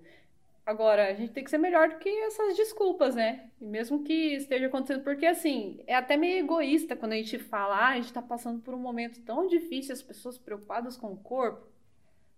[0.72, 3.50] Agora, a gente tem que ser melhor do que essas desculpas, né?
[3.60, 7.76] E mesmo que esteja acontecendo, porque assim, é até meio egoísta quando a gente fala,
[7.76, 11.18] ah, a gente tá passando por um momento tão difícil, as pessoas preocupadas com o
[11.18, 11.68] corpo.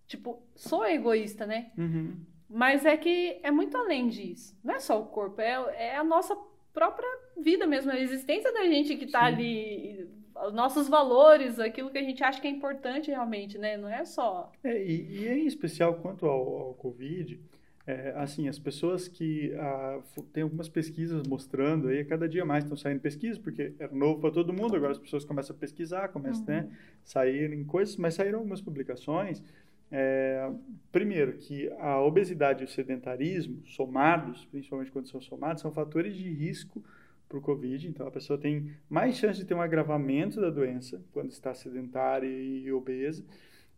[0.07, 1.71] Tipo, sou egoísta, né?
[1.77, 2.17] Uhum.
[2.49, 4.57] Mas é que é muito além disso.
[4.63, 6.35] Não é só o corpo, é, é a nossa
[6.73, 7.07] própria
[7.37, 9.25] vida mesmo, a existência da gente que tá Sim.
[9.27, 10.09] ali,
[10.47, 13.77] os nossos valores, aquilo que a gente acha que é importante realmente, né?
[13.77, 14.51] Não é só.
[14.63, 17.39] É, e, e em especial quanto ao, ao Covid,
[17.85, 19.99] é, assim, as pessoas que ah,
[20.31, 24.31] tem algumas pesquisas mostrando aí, cada dia mais estão saindo pesquisas, porque era novo para
[24.31, 26.69] todo mundo, agora as pessoas começam a pesquisar, começam né, uhum.
[26.69, 29.43] né, saírem coisas, mas saíram algumas publicações
[29.95, 30.51] é,
[30.91, 36.27] primeiro, que a obesidade e o sedentarismo, somados, principalmente quando são somados, são fatores de
[36.33, 36.83] risco
[37.29, 37.87] para o Covid.
[37.87, 42.27] Então, a pessoa tem mais chance de ter um agravamento da doença quando está sedentária
[42.27, 43.23] e obesa.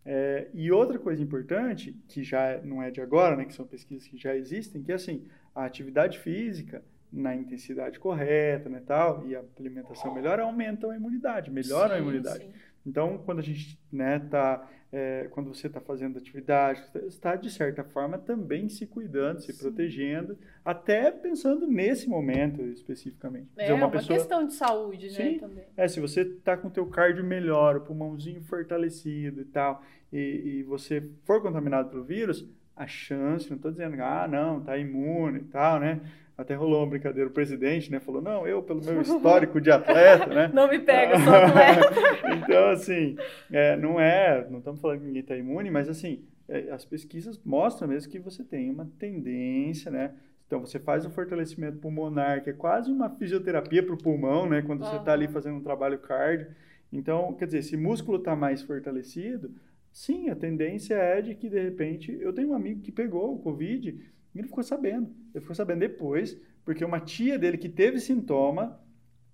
[0.06, 4.08] É, e outra coisa importante, que já não é de agora, né, que são pesquisas
[4.08, 9.36] que já existem, que é assim, a atividade física na intensidade correta, né, tal, e
[9.36, 12.46] a alimentação melhor aumentam a imunidade, melhoram sim, a imunidade.
[12.46, 12.52] Sim.
[12.86, 17.84] Então, quando a gente né, tá, é, quando você está fazendo atividade, está de certa
[17.84, 19.60] forma também se cuidando, se Sim.
[19.60, 23.50] protegendo, até pensando nesse momento especificamente.
[23.58, 24.18] É, dizer, uma, uma pessoa...
[24.18, 25.66] questão de saúde, né, Sim, também.
[25.76, 29.84] É, se você está com o teu cardio melhor, o pulmãozinho fortalecido e tal,
[30.14, 34.78] e, e você for contaminado pelo vírus, a chance, não estou dizendo, ah, não, está
[34.78, 36.02] imune e tal, né?
[36.38, 40.28] Até rolou uma brincadeira, o presidente, né, falou, não, eu, pelo meu histórico de atleta,
[40.28, 40.52] né?
[40.54, 41.94] não me pega, sou atleta.
[42.36, 43.16] então, assim,
[43.50, 47.40] é, não é, não estamos falando que ninguém está imune, mas, assim, é, as pesquisas
[47.46, 50.12] mostram mesmo que você tem uma tendência, né?
[50.46, 54.62] Então, você faz um fortalecimento pulmonar, que é quase uma fisioterapia para o pulmão, né?
[54.62, 56.48] Quando você está ali fazendo um trabalho cardio.
[56.94, 59.52] Então, quer dizer, se o músculo está mais fortalecido,
[59.96, 63.40] sim, a tendência é de que, de repente, eu tenho um amigo que pegou o
[63.40, 63.98] Covid
[64.36, 65.10] e ele ficou sabendo.
[65.34, 68.78] Ele ficou sabendo depois, porque uma tia dele que teve sintoma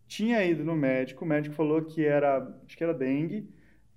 [0.08, 3.50] tinha ido no médico, o médico falou que era, acho que era dengue,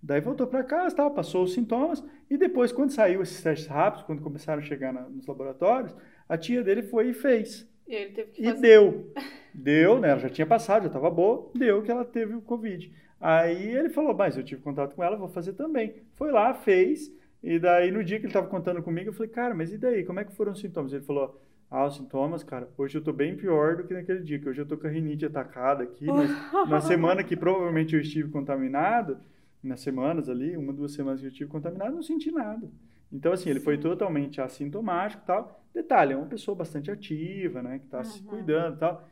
[0.03, 4.07] daí voltou para casa, tal, passou os sintomas, e depois, quando saiu esses testes rápidos,
[4.07, 5.95] quando começaram a chegar na, nos laboratórios,
[6.27, 7.71] a tia dele foi e fez.
[7.87, 9.13] E, ele teve que e deu.
[9.53, 10.11] Deu, né?
[10.11, 12.91] Ela já tinha passado, já estava boa, deu que ela teve o Covid.
[13.25, 15.95] Aí ele falou, mas eu tive contato com ela, vou fazer também.
[16.15, 17.11] Foi lá, fez,
[17.43, 20.05] e daí, no dia que ele estava contando comigo, eu falei, cara, mas e daí?
[20.05, 20.93] Como é que foram os sintomas?
[20.93, 24.39] Ele falou, ah, os sintomas, cara, hoje eu tô bem pior do que naquele dia,
[24.39, 26.31] que hoje eu tô com a rinite atacada aqui, mas
[26.69, 29.17] na semana que provavelmente eu estive contaminado,
[29.63, 32.71] nas semanas ali, uma, duas semanas que eu estive contaminado, não senti nada.
[33.11, 35.65] Então, assim, ele foi totalmente assintomático e tal.
[35.73, 38.05] Detalhe, é uma pessoa bastante ativa, né, que tá uhum.
[38.05, 39.09] se cuidando e tal.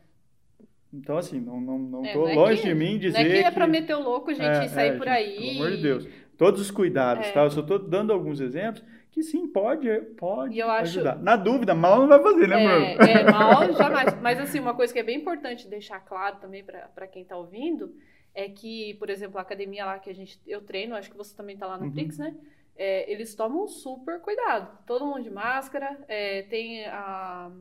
[0.92, 3.18] Então, assim, não, não, não é, tô é longe que, de mim dizer.
[3.18, 5.16] Não é que é pra meter o louco, gente, é, e sair é, por gente,
[5.16, 5.36] aí.
[5.36, 6.08] Pelo amor de Deus
[6.42, 7.30] todos os cuidados, é.
[7.30, 7.44] tá?
[7.44, 11.12] Eu só estou dando alguns exemplos que sim, pode, pode ajudar.
[11.12, 11.22] Acho...
[11.22, 12.84] Na dúvida, mal não vai fazer, né, Bruno?
[12.84, 14.20] É, é, mal jamais.
[14.20, 17.94] Mas, assim, uma coisa que é bem importante deixar claro também para quem está ouvindo
[18.34, 21.36] é que, por exemplo, a academia lá que a gente, eu treino, acho que você
[21.36, 21.92] também está lá no uhum.
[21.92, 22.34] Prix, né?
[22.74, 24.78] É, eles tomam super cuidado.
[24.84, 27.52] Todo mundo de máscara, é, tem a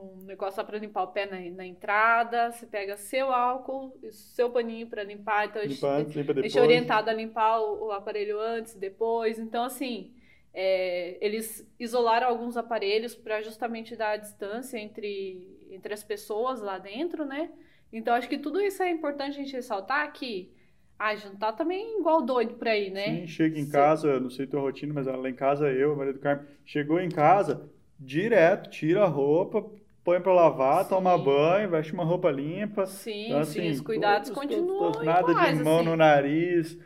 [0.00, 4.86] um negócio para limpar o pé na, na, entrada, você pega seu álcool, seu paninho
[4.86, 6.04] para limpar, então limpar, a
[6.42, 9.38] gente é orientado a limpar o, o, aparelho antes e depois.
[9.38, 10.12] Então, assim,
[10.54, 16.78] é, eles isolaram alguns aparelhos para justamente dar a distância entre, entre as pessoas lá
[16.78, 17.50] dentro, né?
[17.92, 20.52] Então, acho que tudo isso é importante a gente ressaltar que
[20.98, 23.20] ah, jantar também igual doido por aí, né?
[23.20, 23.70] Sim, chega em Sim.
[23.70, 27.08] casa, não sei tua rotina, mas lá em casa eu, Maria do Carmo, chegou em
[27.08, 29.64] casa, direto, tira a roupa,
[30.08, 30.88] põe para lavar, sim.
[30.88, 32.86] toma banho, veste uma roupa limpa.
[32.86, 35.84] Sim, então, assim, sim, os cuidados todos, continuam todos, Nada iguais, de mão assim.
[35.84, 36.78] no nariz.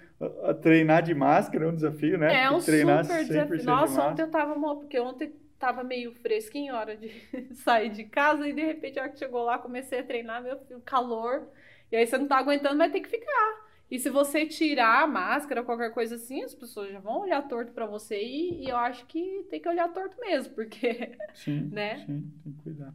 [0.60, 2.44] Treinar de máscara é um desafio, né?
[2.44, 3.64] É um treinar super desafio.
[3.64, 7.10] Nossa, ontem eu tava porque ontem tava meio fresquinho, hora de
[7.54, 10.58] sair de casa, e de repente, a hora que chegou lá, comecei a treinar, meu
[10.58, 11.48] filho, calor.
[11.90, 13.62] E aí você não tá aguentando, vai ter que ficar.
[13.92, 17.72] E se você tirar a máscara, qualquer coisa assim, as pessoas já vão olhar torto
[17.72, 21.12] para você e, e, eu acho que tem que olhar torto mesmo, porque.
[21.34, 21.98] Sim, né?
[22.06, 22.94] sim, tem que cuidar.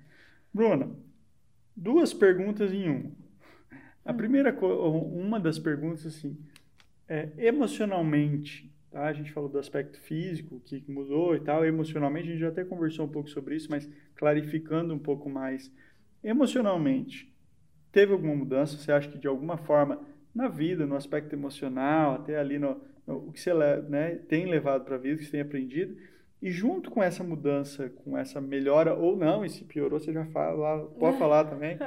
[0.53, 0.89] Bruna,
[1.75, 3.11] duas perguntas em uma.
[4.03, 4.17] A hum.
[4.17, 6.37] primeira, uma das perguntas, assim,
[7.07, 9.05] é emocionalmente, tá?
[9.05, 12.63] A gente falou do aspecto físico, que mudou e tal, emocionalmente, a gente já até
[12.63, 15.71] conversou um pouco sobre isso, mas clarificando um pouco mais.
[16.23, 17.33] Emocionalmente,
[17.91, 18.77] teve alguma mudança?
[18.77, 20.01] Você acha que de alguma forma,
[20.33, 23.53] na vida, no aspecto emocional, até ali no, no o que você
[23.89, 25.97] né, tem levado para a vida, o que você tem aprendido,
[26.41, 30.25] e junto com essa mudança, com essa melhora ou não, e se piorou, você já
[30.27, 31.77] fala, pode falar também,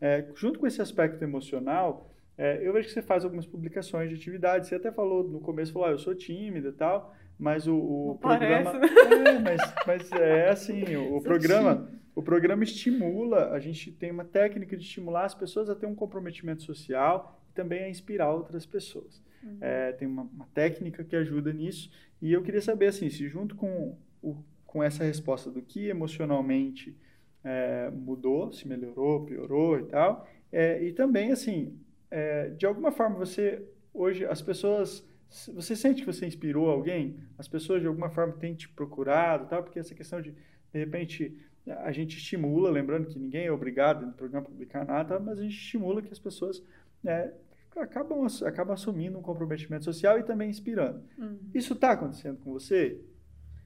[0.00, 4.14] é, junto com esse aspecto emocional, é, eu vejo que você faz algumas publicações de
[4.14, 4.68] atividades.
[4.68, 8.18] Você até falou no começo, falou, ah, eu sou tímida e tal, mas o, o
[8.20, 8.70] programa...
[8.70, 11.88] É, mas, mas é assim, o, o programa...
[12.14, 15.94] O programa estimula, a gente tem uma técnica de estimular as pessoas a ter um
[15.94, 19.22] comprometimento social e também a inspirar outras pessoas.
[19.42, 19.58] Uhum.
[19.60, 21.90] É, tem uma, uma, técnica que ajuda nisso.
[22.20, 24.36] E eu queria saber, assim, se junto com, o,
[24.66, 26.96] com essa resposta do que emocionalmente
[27.44, 31.78] é, mudou, se melhorou, piorou e tal, é, e também, assim,
[32.10, 33.62] é, de alguma forma você,
[33.92, 35.06] hoje, as pessoas,
[35.54, 37.18] você sente que você inspirou alguém?
[37.36, 39.62] As pessoas, de alguma forma, têm te procurado tal?
[39.62, 41.36] Porque essa questão de, de repente,
[41.66, 45.56] a gente estimula, lembrando que ninguém é obrigado no programa publicar nada, mas a gente
[45.56, 46.62] estimula que as pessoas
[47.02, 47.32] né,
[47.80, 51.04] acabam, acabam assumindo um comprometimento social e também inspirando.
[51.18, 51.38] Uhum.
[51.54, 53.02] Isso está acontecendo com você?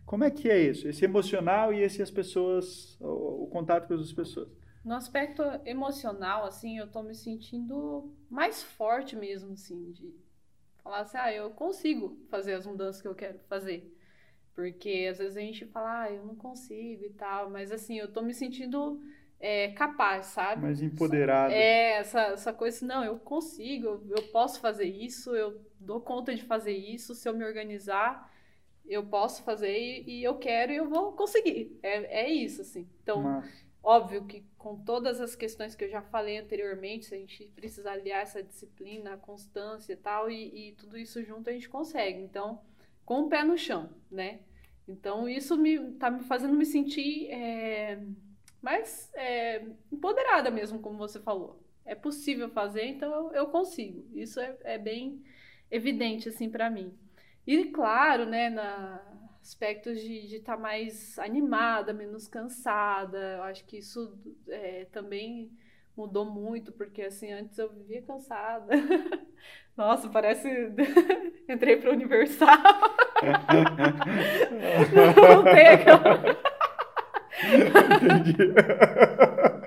[0.05, 0.89] Como é que é isso?
[0.89, 4.49] Esse emocional e esse as pessoas, o, o contato com as pessoas.
[4.85, 10.13] No aspecto emocional, assim, eu tô me sentindo mais forte mesmo, assim, de
[10.83, 13.97] falar assim, ah, eu consigo fazer as mudanças que eu quero fazer.
[14.55, 18.13] Porque às vezes a gente fala, ah, eu não consigo e tal, mas assim, eu
[18.13, 19.01] tô me sentindo
[19.43, 20.63] é, capaz, sabe?
[20.63, 21.53] Mais empoderada.
[21.53, 26.33] É, essa, essa coisa assim, não, eu consigo, eu posso fazer isso, eu dou conta
[26.33, 28.33] de fazer isso, se eu me organizar,
[28.87, 31.77] eu posso fazer e, e eu quero e eu vou conseguir.
[31.83, 32.89] É, é isso, assim.
[33.03, 33.67] Então, Mas...
[33.83, 37.91] óbvio que com todas as questões que eu já falei anteriormente, se a gente precisa
[37.91, 42.23] aliar essa disciplina, a constância e tal, e, e tudo isso junto a gente consegue.
[42.23, 42.61] Então,
[43.05, 44.39] com o pé no chão, né?
[44.87, 47.29] Então, isso me, tá me fazendo me sentir...
[47.29, 47.99] É,
[48.63, 51.61] mas é, empoderada mesmo, como você falou.
[51.85, 54.07] É possível fazer, então eu, consigo.
[54.15, 55.21] Isso é, é, bem
[55.69, 56.97] evidente, assim, para mim.
[57.45, 59.03] E, claro, né, na
[59.43, 64.17] aspectos de estar tá mais animada, menos cansada, eu acho que isso
[64.49, 65.51] é, também
[65.97, 68.73] mudou muito, porque, assim, antes eu vivia cansada.
[69.77, 70.49] Nossa, parece...
[71.49, 72.47] Entrei para o Universal.
[75.17, 76.52] não tem aquela...
[77.73, 78.53] Entendi.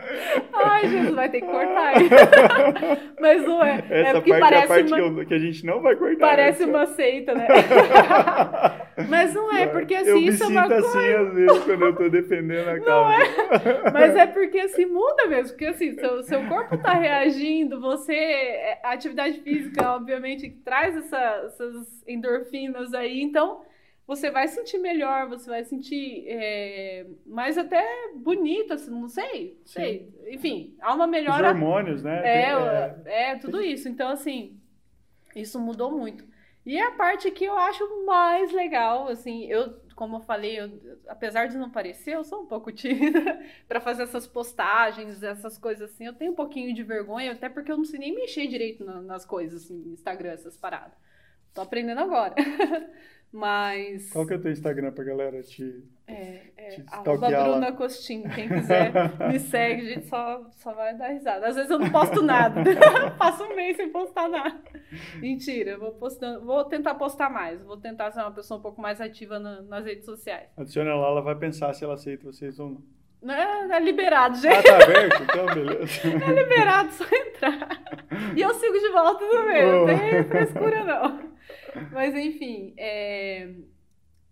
[0.53, 1.93] Ai, Jesus, vai ter que cortar.
[3.19, 3.83] Mas não é.
[3.89, 5.25] é Essa é porque parte parece é a parte uma...
[5.25, 6.27] que a gente não vai cortar.
[6.27, 6.71] Parece essa.
[6.71, 7.47] uma seita, né?
[9.09, 10.75] Mas não é, porque assim, eu isso é uma coisa...
[10.75, 13.13] Eu me sinto assim às vezes quando eu tô defendendo a causa.
[13.13, 13.91] É.
[13.91, 15.49] Mas é porque assim, muda mesmo.
[15.49, 18.13] Porque assim, seu, seu corpo tá reagindo, você...
[18.13, 23.61] É, a atividade física, obviamente, traz essa, essas endorfinas aí, então
[24.07, 27.83] você vai sentir melhor, você vai sentir é, mais até
[28.15, 30.13] bonita, assim, não sei, sei.
[30.27, 31.47] Enfim, há uma melhora.
[31.47, 32.21] Os hormônios, né?
[32.23, 33.89] É, é, é, tudo isso.
[33.89, 34.59] Então, assim,
[35.35, 36.23] isso mudou muito.
[36.63, 40.71] E a parte que eu acho mais legal, assim, eu, como eu falei, eu,
[41.07, 45.91] apesar de não parecer, eu sou um pouco tímida para fazer essas postagens, essas coisas
[45.91, 46.05] assim.
[46.05, 49.01] Eu tenho um pouquinho de vergonha, até porque eu não sei nem mexer direito na,
[49.01, 50.93] nas coisas, assim, Instagram, essas paradas.
[51.55, 52.35] Tô aprendendo agora.
[53.31, 54.09] Mas.
[54.11, 55.83] Qual que é o teu Instagram pra galera te.
[56.07, 58.29] É, é te arroba Bruna Costinho.
[58.29, 58.91] Quem quiser
[59.29, 61.47] me segue, a gente só, só vai dar risada.
[61.47, 62.61] Às vezes eu não posto nada.
[63.17, 64.61] Passo um mês sem postar nada.
[65.19, 67.61] Mentira, vou postando, vou tentar postar mais.
[67.63, 70.49] Vou tentar ser uma pessoa um pouco mais ativa na, nas redes sociais.
[70.55, 72.95] Adiciona ela, ela vai pensar se ela aceita vocês ou não.
[73.27, 74.69] É, é liberado, gente.
[74.69, 75.23] Ah, tá aberto?
[75.23, 76.01] Então, beleza.
[76.29, 77.81] É liberado, só entrar.
[78.35, 79.71] E eu sigo de volta também, oh.
[79.71, 81.34] não tem frescura não.
[81.91, 83.53] Mas enfim, é...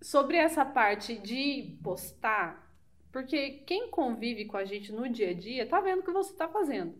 [0.01, 2.71] sobre essa parte de postar,
[3.11, 6.31] porque quem convive com a gente no dia a dia tá vendo o que você
[6.31, 6.95] está fazendo.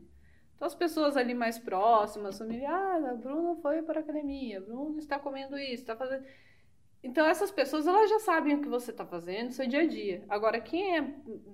[0.56, 4.62] Então as pessoas ali mais próximas, familiares, ah, a Bruna foi para a academia, a
[4.62, 6.24] Bruna está comendo isso, está fazendo.
[7.04, 10.24] Então essas pessoas elas já sabem o que você está fazendo, seu dia a dia.
[10.30, 11.02] Agora quem é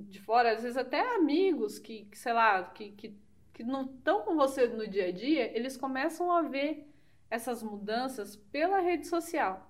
[0.01, 3.17] de fora, às vezes até amigos que, que sei lá, que, que,
[3.53, 6.88] que não estão com você no dia a dia, eles começam a ver
[7.29, 9.69] essas mudanças pela rede social.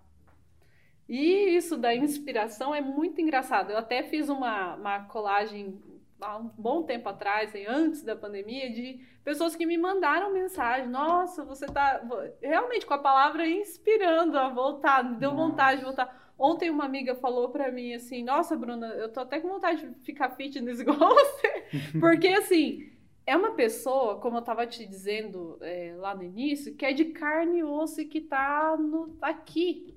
[1.08, 3.72] E isso da inspiração é muito engraçado.
[3.72, 5.82] Eu até fiz uma, uma colagem
[6.22, 10.88] há um bom tempo atrás, antes da pandemia, de pessoas que me mandaram mensagem.
[10.88, 12.02] Nossa, você está
[12.42, 16.34] realmente com a palavra inspirando a voltar, me deu vontade de voltar.
[16.38, 20.00] Ontem uma amiga falou para mim assim: Nossa, Bruna, eu tô até com vontade de
[20.06, 21.64] ficar fitness igual você.
[22.00, 22.92] Porque assim,
[23.30, 27.06] é uma pessoa, como eu estava te dizendo é, lá no início, que é de
[27.06, 29.96] carne e osso e que está no, aqui,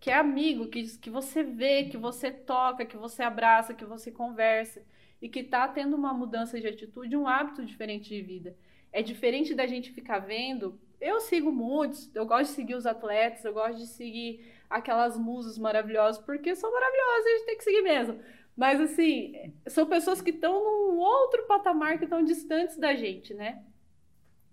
[0.00, 4.10] que é amigo, que, que você vê, que você toca, que você abraça, que você
[4.10, 4.82] conversa
[5.20, 8.56] e que está tendo uma mudança de atitude, um hábito diferente de vida.
[8.90, 10.80] É diferente da gente ficar vendo.
[10.98, 15.58] Eu sigo muitos, eu gosto de seguir os atletas, eu gosto de seguir aquelas musas
[15.58, 18.20] maravilhosas, porque são maravilhosas, a gente tem que seguir mesmo.
[18.60, 23.64] Mas assim, são pessoas que estão num outro patamar que estão distantes da gente, né?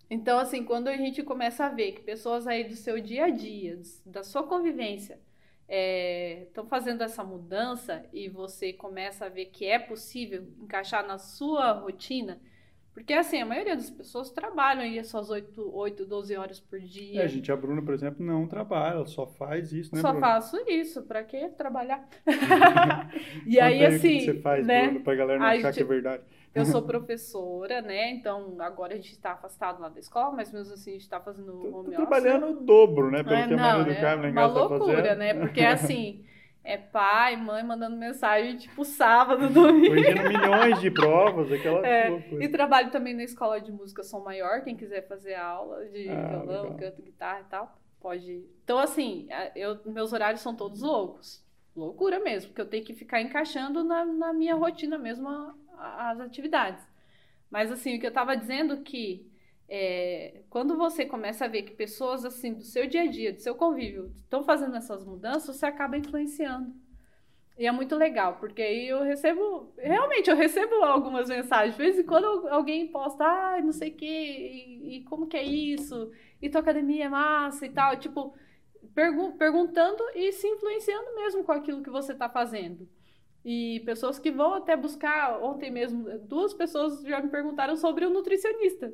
[0.09, 3.29] Então, assim, quando a gente começa a ver que pessoas aí do seu dia a
[3.29, 5.19] dia, da sua convivência,
[5.67, 11.17] estão é, fazendo essa mudança e você começa a ver que é possível encaixar na
[11.17, 12.39] sua rotina,
[12.97, 17.21] porque assim, a maioria das pessoas trabalham aí suas 8, 8 12 horas por dia.
[17.21, 20.19] É, gente, a Bruna, por exemplo, não trabalha, ela só faz isso, né, Só Bruna?
[20.19, 22.09] faço isso, pra que trabalhar?
[23.45, 24.17] e aí, assim...
[24.17, 24.87] O que você faz, né?
[24.87, 25.75] Bruna, pra galera não a achar gente...
[25.75, 26.23] que é verdade?
[26.55, 28.11] Eu sou professora, né?
[28.11, 31.19] Então agora a gente está afastado lá da escola, mas mesmo assim a gente está
[31.21, 32.25] fazendo Tô, home tô office.
[32.25, 33.23] trabalhando o dobro, né?
[33.23, 35.15] Pelo É, que a não, Maria do é Carmo lá em uma tá loucura, fazendo.
[35.15, 35.33] né?
[35.33, 36.25] Porque assim,
[36.67, 39.87] é pai, mãe mandando mensagem tipo sábado, domingo.
[39.87, 42.43] Corrigindo milhões de provas, aquela É, loucura.
[42.43, 46.27] E trabalho também na escola de música Som Maior, quem quiser fazer aula de Ah,
[46.27, 46.77] violão, legal.
[46.79, 48.45] canto, guitarra e tal, pode.
[48.63, 51.43] Então, assim, eu, meus horários são todos loucos.
[51.75, 56.09] Loucura mesmo, porque eu tenho que ficar encaixando na, na minha rotina mesmo a- a-
[56.11, 56.83] as atividades.
[57.49, 59.25] Mas, assim, o que eu tava dizendo que
[59.69, 63.41] é, quando você começa a ver que pessoas, assim, do seu dia a dia, do
[63.41, 66.73] seu convívio, estão fazendo essas mudanças, você acaba influenciando.
[67.57, 71.75] E é muito legal, porque aí eu recebo, realmente, eu recebo algumas mensagens.
[71.75, 75.35] De vez em quando alguém posta, ah, não sei o quê, e, e como que
[75.35, 76.11] é isso?
[76.41, 77.97] E tua academia é massa e tal.
[77.97, 78.35] Tipo,
[78.93, 82.87] pergun perguntando e se influenciando mesmo com aquilo que você está fazendo.
[83.43, 88.09] E pessoas que vão até buscar, ontem mesmo, duas pessoas já me perguntaram sobre o
[88.09, 88.93] nutricionista.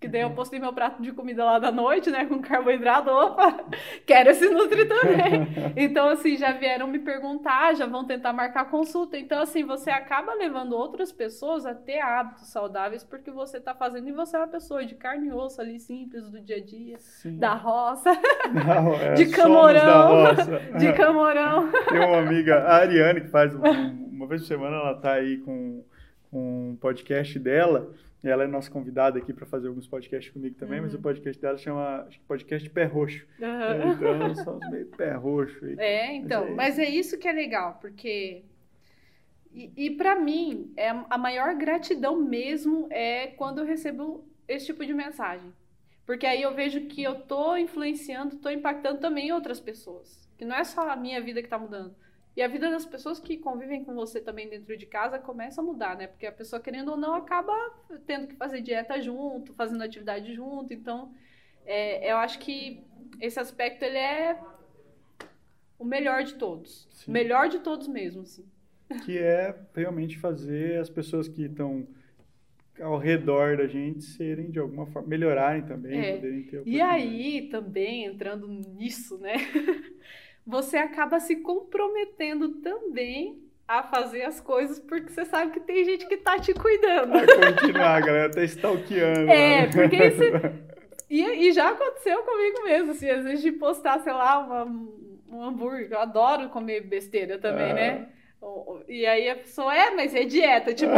[0.00, 2.24] Que daí eu postei meu prato de comida lá da noite, né?
[2.24, 3.10] Com carboidrato.
[3.10, 3.64] Opa,
[4.06, 5.48] quero esse Nutri também.
[5.76, 9.18] Então, assim, já vieram me perguntar, já vão tentar marcar consulta.
[9.18, 14.08] Então, assim, você acaba levando outras pessoas a ter hábitos saudáveis porque você tá fazendo
[14.08, 16.96] e você é uma pessoa de carne e osso ali, simples, do dia a dia,
[16.98, 17.36] Sim.
[17.38, 18.12] da roça,
[18.52, 20.60] Não, é, de camorão, roça.
[20.78, 21.70] de camorão.
[21.88, 23.60] Tem uma amiga, a Ariane, que faz um-
[24.12, 25.82] uma vez por semana, ela tá aí com,
[26.30, 27.90] com um podcast dela.
[28.22, 30.98] Ela é nossa convidada aqui para fazer alguns podcasts comigo também, mas Uhum.
[30.98, 33.24] o podcast dela chama acho que podcast Pé Roxo.
[33.40, 33.92] Aham.
[33.94, 35.64] Então, somos meio pé roxo.
[35.64, 35.76] aí.
[35.78, 38.42] É, então, Mas é mas é isso que é legal, porque.
[39.52, 44.84] E, e para mim, é a maior gratidão mesmo é quando eu recebo esse tipo
[44.84, 45.52] de mensagem.
[46.04, 50.28] Porque aí eu vejo que eu tô influenciando, tô impactando também outras pessoas.
[50.36, 51.94] Que não é só a minha vida que tá mudando.
[52.38, 55.64] E a vida das pessoas que convivem com você também dentro de casa começa a
[55.64, 56.06] mudar, né?
[56.06, 57.52] Porque a pessoa, querendo ou não, acaba
[58.06, 60.72] tendo que fazer dieta junto, fazendo atividade junto.
[60.72, 61.12] Então,
[61.66, 62.84] é, eu acho que
[63.20, 64.38] esse aspecto ele é
[65.76, 66.86] o melhor de todos.
[66.92, 67.10] Sim.
[67.10, 68.46] O melhor de todos mesmo, assim.
[69.04, 71.88] que é realmente fazer as pessoas que estão
[72.80, 76.14] ao redor da gente serem de alguma forma melhorarem também, É.
[76.14, 79.34] poderem ter E aí, também, entrando nisso, né?
[80.48, 86.06] Você acaba se comprometendo também a fazer as coisas porque você sabe que tem gente
[86.08, 87.12] que tá te cuidando.
[87.12, 89.30] Vai continuar, a galera tá stalkeando.
[89.30, 90.68] É, porque isso-
[91.10, 94.64] E, e já aconteceu comigo mesmo, assim, às vezes de postar, sei lá, uma,
[95.30, 95.88] um hambúrguer.
[95.90, 98.08] Eu adoro comer besteira também, né?
[98.42, 100.74] O- o- E aí a pessoa, é, mas é dieta.
[100.74, 100.92] Tipo,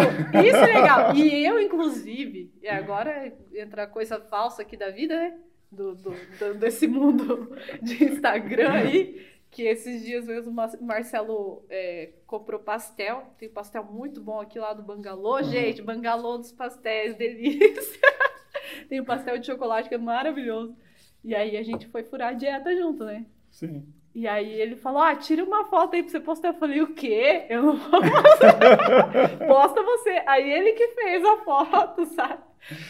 [0.44, 1.14] isso é legal.
[1.14, 5.34] E eu, inclusive, e agora entra a coisa falsa aqui da vida, né?
[5.70, 9.24] Do, do- do- desse mundo de Instagram aí.
[9.50, 13.24] Que esses dias mesmo o Mar- Marcelo é, comprou pastel.
[13.36, 15.38] Tem pastel muito bom aqui lá do Bangalô.
[15.38, 15.42] Uhum.
[15.44, 18.00] Gente, Bangalô dos pastéis, delícia.
[18.88, 20.76] Tem um pastel de chocolate que é maravilhoso.
[21.24, 23.26] E aí a gente foi furar a dieta junto, né?
[23.50, 23.86] Sim.
[24.14, 26.48] E aí ele falou: Ah, tira uma foto aí pra você postar.
[26.48, 27.46] Eu falei: O quê?
[27.48, 29.38] Eu não vou postar.
[29.46, 30.22] Posta você.
[30.26, 32.42] Aí ele que fez a foto, sabe?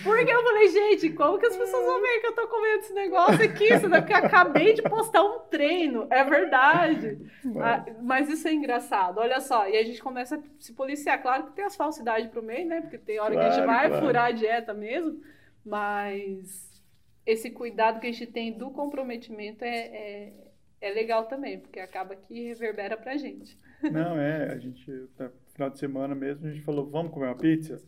[0.03, 2.93] Porque eu falei, gente, como que as pessoas vão ver que eu tô comendo esse
[2.93, 3.73] negócio aqui?
[3.73, 6.07] Isso daqui eu acabei de postar um treino.
[6.11, 7.19] É verdade.
[7.59, 9.69] Ah, mas isso é engraçado, olha só.
[9.69, 11.23] E a gente começa a se policiar.
[11.23, 12.81] Claro que tem as falsidades pro meio, né?
[12.81, 14.07] Porque tem hora que a gente Claro, vai claro.
[14.07, 15.21] furar a dieta mesmo.
[15.65, 16.83] Mas
[17.25, 20.33] esse cuidado que a gente tem do comprometimento é, é,
[20.81, 23.57] é legal também, porque acaba que reverbera pra gente.
[23.83, 27.37] Não, é, a gente, no final de semana mesmo, a gente falou, vamos comer uma
[27.37, 27.81] pizza?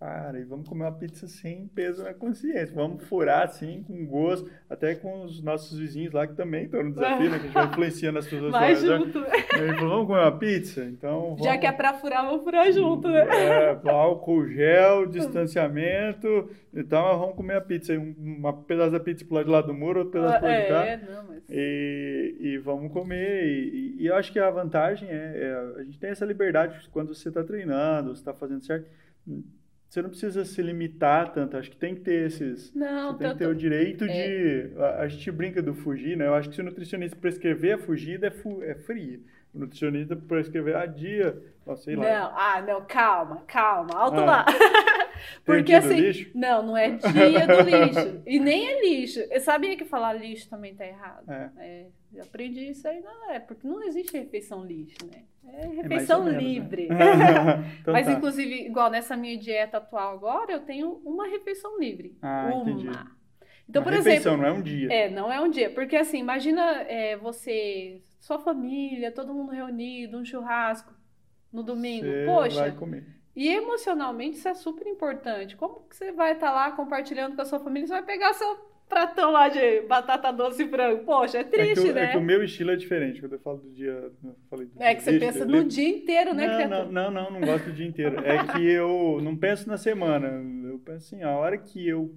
[0.00, 2.72] Cara, e vamos comer uma pizza sem peso na consciência.
[2.72, 6.92] Vamos furar assim, com gosto, até com os nossos vizinhos lá que também estão no
[6.92, 7.38] desafio, né?
[7.38, 9.28] Que a gente vai influenciando as pessoas Vai já- junto, né?
[9.76, 10.84] Falou, vamos comer uma pizza?
[10.84, 11.42] Então, vamos...
[11.42, 13.26] Já que é pra furar, vamos furar junto, né?
[13.28, 17.92] É, álcool gel, distanciamento e tal, mas vamos comer a pizza.
[17.94, 20.62] Um uma pedaço da pizza pro lado de lá do muro, outro pedaço pro lado
[20.62, 20.84] de cá.
[20.86, 21.42] É, não, mas.
[21.50, 23.44] E, e vamos comer.
[23.46, 27.12] E, e eu acho que a vantagem é, é a gente tem essa liberdade quando
[27.12, 28.88] você está treinando, você está fazendo certo.
[29.88, 31.56] Você não precisa se limitar tanto.
[31.56, 32.72] Acho que tem que ter esses.
[32.74, 33.32] Não, você tem tanto...
[33.32, 34.08] que ter o direito é.
[34.08, 34.76] de.
[34.76, 36.26] A, a, gente brinca do fugir, né?
[36.26, 39.18] Eu acho que se o nutricionista prescrever a fugida, é, fu, é fria.
[39.54, 41.40] O nutricionista prescrever a dia,
[41.76, 42.04] sei lá.
[42.04, 44.24] Não, ah, não, calma, calma, alto Ah.
[44.24, 44.46] lá.
[45.44, 46.30] Porque assim, lixo?
[46.34, 48.22] não, não é dia do lixo.
[48.26, 49.20] E nem é lixo.
[49.30, 51.28] Eu sabia que falar lixo também tá errado.
[51.30, 51.50] É.
[51.58, 55.22] É, eu aprendi isso aí, não é, porque não existe refeição lixo, né?
[55.44, 56.48] É É refeição ou menos, né?
[56.48, 56.88] livre.
[57.80, 58.12] Então Mas, tá.
[58.12, 62.16] inclusive, igual nessa minha dieta atual agora, eu tenho uma refeição livre.
[62.22, 62.62] Ah, uma.
[62.70, 62.88] entendi.
[63.68, 64.36] Então, Uma por refeição, exemplo.
[64.50, 64.92] não é um dia.
[64.92, 65.68] É, não é um dia.
[65.70, 70.90] Porque assim, imagina é, você, sua família, todo mundo reunido, um churrasco
[71.52, 72.06] no domingo.
[72.06, 73.06] Você Poxa, vai comer.
[73.34, 75.56] e emocionalmente isso é super importante.
[75.56, 77.86] Como que você vai estar lá compartilhando com a sua família?
[77.86, 81.04] Você vai pegar seu pratão lá de batata doce e frango.
[81.04, 82.04] Poxa, é É que, triste, o, né?
[82.04, 83.20] é que o meu estilo é diferente.
[83.20, 84.10] Quando eu falo do dia.
[84.48, 86.84] falei do É que você pensa no dia inteiro, né, não, criatura?
[86.86, 88.18] não, não, não, não gosto do dia inteiro.
[88.24, 90.28] É que eu não penso na semana.
[90.66, 92.14] Eu penso assim, a hora que eu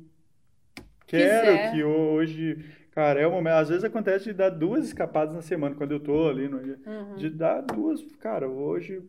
[1.08, 1.72] quero, Quiser.
[1.72, 2.58] que eu hoje.
[2.92, 3.54] Cara, é o momento.
[3.56, 6.80] Às vezes acontece de dar duas escapadas na semana, quando eu tô ali no dia.
[6.86, 7.16] Uhum.
[7.16, 8.02] De dar duas.
[8.20, 9.02] Cara, hoje.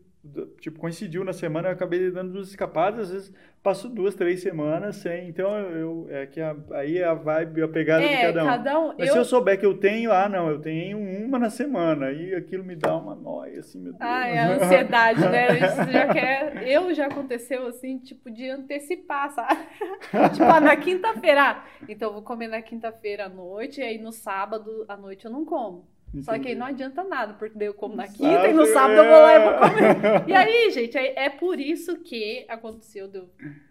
[0.61, 4.95] Tipo, coincidiu na semana, eu acabei dando duas escapadas, às vezes passo duas, três semanas
[4.95, 5.27] sem.
[5.27, 8.47] Então, eu, é que a- aí é a vibe, a pegada de É, cada um.
[8.47, 8.87] cada um.
[8.97, 12.05] Mas eu, se eu souber que eu tenho, ah, não, eu tenho uma na semana,
[12.05, 14.01] aí aquilo me dá uma nóia, assim, meu Deus.
[14.01, 15.47] Ah, é a ansiedade, né?
[15.59, 16.67] Isso já quer.
[16.69, 19.59] Eu já aconteceu assim, tipo, de antecipar, sabe?
[20.33, 21.41] tipo, ah, na quinta-feira.
[21.49, 25.25] ah, Então eu vou comer na quinta-feira à noite, e aí no sábado à noite
[25.25, 25.85] eu não como.
[26.21, 28.99] Só que aí não adianta nada, porque daí eu como na quinta e no sábado
[28.99, 30.23] eu vou lá e vou comer.
[30.29, 33.29] E aí, gente, é, é por isso que aconteceu de eu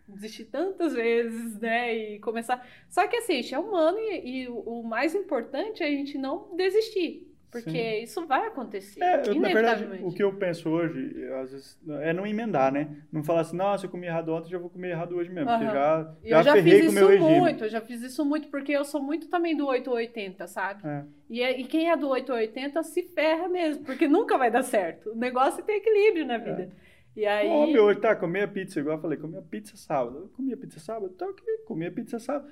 [0.09, 1.95] desistir tantas vezes, né?
[1.95, 2.67] E começar.
[2.89, 6.55] Só que assim, gente, é humano e, e o mais importante é a gente não
[6.57, 7.32] desistir.
[7.53, 8.03] Porque Sim.
[8.03, 9.03] isso vai acontecer.
[9.03, 12.73] É, eu, na verdade, o que eu penso hoje, eu, às vezes, é não emendar,
[12.73, 12.97] né?
[13.13, 15.65] Não falar assim, nossa, eu comi errado ontem, já vou comer errado hoje mesmo, porque
[15.67, 15.75] Aham.
[15.75, 17.41] já, já, eu já ferrei fiz com o meu isso regime.
[17.41, 20.81] muito, eu já fiz isso muito, porque eu sou muito também do 880, sabe?
[20.89, 21.05] É.
[21.29, 25.11] E, é- e quem é do 880 se ferra mesmo, porque nunca vai dar certo.
[25.11, 26.71] O negócio é ter equilíbrio na vida.
[27.15, 27.79] E aí.
[27.79, 30.19] Hoje tá, comi a pizza, igual eu falei, comi a pizza sábado.
[30.19, 32.51] Eu comi a pizza sábado, tá ok, comi a pizza sábado.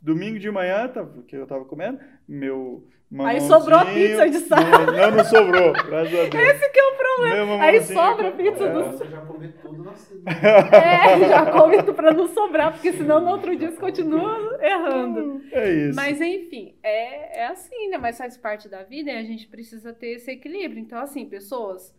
[0.00, 2.86] Domingo de manhã, tá, que eu tava comendo, meu
[3.20, 4.90] Aí sobrou a pizza de sábado.
[4.92, 6.34] Não, não sobrou, graças a Deus.
[6.34, 7.62] Esse que é o problema.
[7.62, 8.72] Aí sobra a pizza É.
[8.72, 8.84] do.
[8.84, 9.94] Você já come tudo na.
[10.74, 15.42] É, já come pra não sobrar, porque senão no outro dia você continua errando.
[15.52, 15.96] É isso.
[15.96, 17.98] Mas enfim, é, é assim, né?
[17.98, 20.80] Mas faz parte da vida e a gente precisa ter esse equilíbrio.
[20.80, 21.94] Então, assim, pessoas,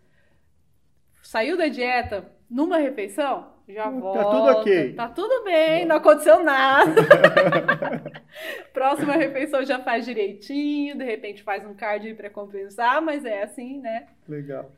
[1.21, 4.23] saiu da dieta numa refeição, já Tá volta.
[4.23, 4.93] tudo ok.
[4.93, 6.93] Tá tudo bem, não aconteceu nada.
[8.73, 13.79] Próxima refeição já faz direitinho, de repente faz um cardio para compensar, mas é assim,
[13.79, 14.07] né?
[14.27, 14.71] Legal.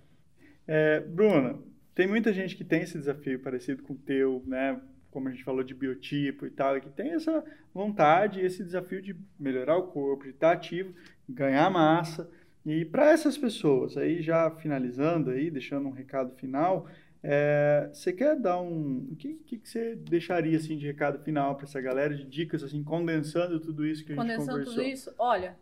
[0.68, 1.58] É, Bruna,
[1.96, 4.80] tem muita gente que tem esse desafio parecido com o teu, né?
[5.12, 7.44] Como a gente falou de biotipo e tal, que tem essa
[7.74, 10.94] vontade, esse desafio de melhorar o corpo, de estar ativo,
[11.28, 12.30] ganhar massa.
[12.66, 16.86] E para essas pessoas, aí já finalizando aí, deixando um recado final,
[17.24, 21.56] é, você quer dar um, o que, que, que você deixaria assim de recado final
[21.56, 24.74] para essa galera, de dicas assim, condensando tudo isso que a gente Condensando conversou?
[24.76, 25.58] tudo isso, olha,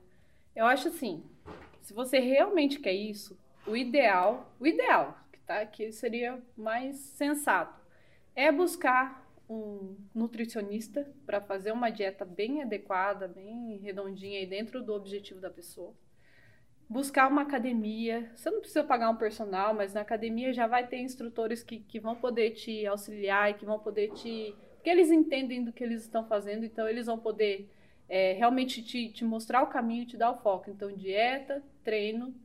[0.55, 1.23] eu acho assim,
[1.81, 7.81] se você realmente quer isso, o ideal, o ideal, que tá que seria mais sensato,
[8.35, 14.93] é buscar um nutricionista para fazer uma dieta bem adequada, bem redondinha aí dentro do
[14.93, 15.93] objetivo da pessoa.
[16.87, 20.99] Buscar uma academia, você não precisa pagar um personal, mas na academia já vai ter
[20.99, 24.55] instrutores que, que vão poder te auxiliar e que vão poder te.
[24.75, 27.71] Porque eles entendem do que eles estão fazendo, então eles vão poder
[28.07, 30.69] é, realmente te, te mostrar o caminho e te dar o foco.
[30.69, 32.35] Então, dieta, treino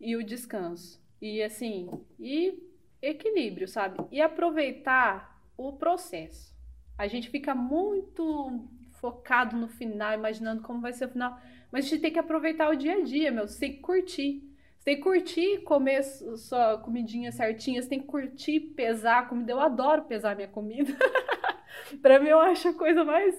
[0.00, 1.02] e o descanso.
[1.20, 2.62] E assim, e
[3.02, 3.98] equilíbrio, sabe?
[4.10, 6.54] E aproveitar o processo.
[6.96, 8.68] A gente fica muito
[9.00, 11.38] focado no final, imaginando como vai ser o final,
[11.74, 13.48] mas a gente tem que aproveitar o dia a dia, meu.
[13.48, 14.40] Você tem que curtir.
[14.78, 19.26] Você tem que curtir comer su- sua comidinha certinha, você tem que curtir pesar a
[19.26, 19.50] comida.
[19.50, 20.96] Eu adoro pesar minha comida.
[22.00, 23.34] pra mim, eu acho a coisa mais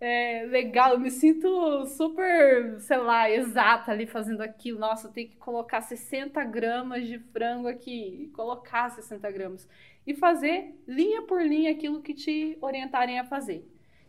[0.00, 0.94] é, legal.
[0.94, 4.80] Eu me sinto super, sei lá, exata ali fazendo aquilo.
[4.80, 8.28] Nossa, tem que colocar 60 gramas de frango aqui.
[8.34, 9.68] Colocar 60 gramas.
[10.04, 13.64] E fazer linha por linha aquilo que te orientarem a fazer.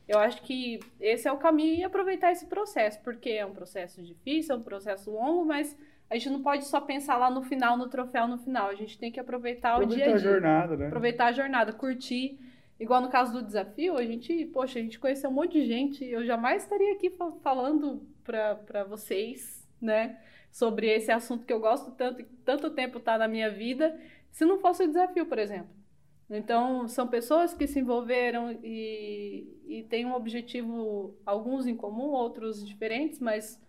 [0.10, 4.02] Eu acho que esse é o caminho e aproveitar esse processo, porque é um processo
[4.02, 5.78] difícil, é um processo longo, mas
[6.10, 8.70] a gente não pode só pensar lá no final, no troféu no final.
[8.70, 10.88] A gente tem que aproveitar o dia Aproveitar a a dia jornada, né?
[10.88, 12.40] aproveitar a jornada, curtir.
[12.80, 16.04] Igual no caso do desafio, a gente, poxa, a gente conheceu um monte de gente.
[16.04, 20.18] Eu jamais estaria aqui fa- falando para vocês, né,
[20.52, 23.96] sobre esse assunto que eu gosto tanto, e tanto tempo tá na minha vida,
[24.32, 25.70] se não fosse o desafio, por exemplo.
[26.30, 32.66] Então, são pessoas que se envolveram e, e têm um objetivo, alguns em comum, outros
[32.66, 33.60] diferentes, mas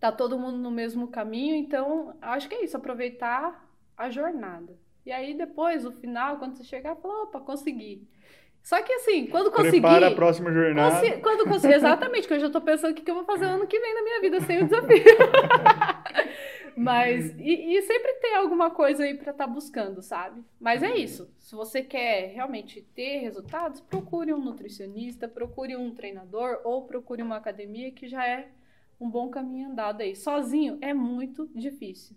[0.00, 1.54] tá todo mundo no mesmo caminho.
[1.54, 4.76] Então, acho que é isso, aproveitar a jornada.
[5.06, 8.08] E aí, depois, no final, quando você chegar, fala, opa, consegui.
[8.60, 9.82] Só que assim, quando conseguir.
[9.82, 10.96] Prepara a próxima jornada.
[10.96, 13.44] Consi quando conseguir, exatamente, que eu já tô pensando o que, que eu vou fazer
[13.44, 15.04] ano que vem na minha vida sem o desafio.
[16.76, 20.42] Mas, e, e, sempre tem alguma coisa aí para estar tá buscando, sabe?
[20.58, 21.32] Mas é isso.
[21.38, 27.36] Se você quer realmente ter resultados, procure um nutricionista, procure um treinador ou procure uma
[27.36, 28.48] academia que já é
[29.00, 30.16] um bom caminho andado aí.
[30.16, 32.16] Sozinho é muito difícil.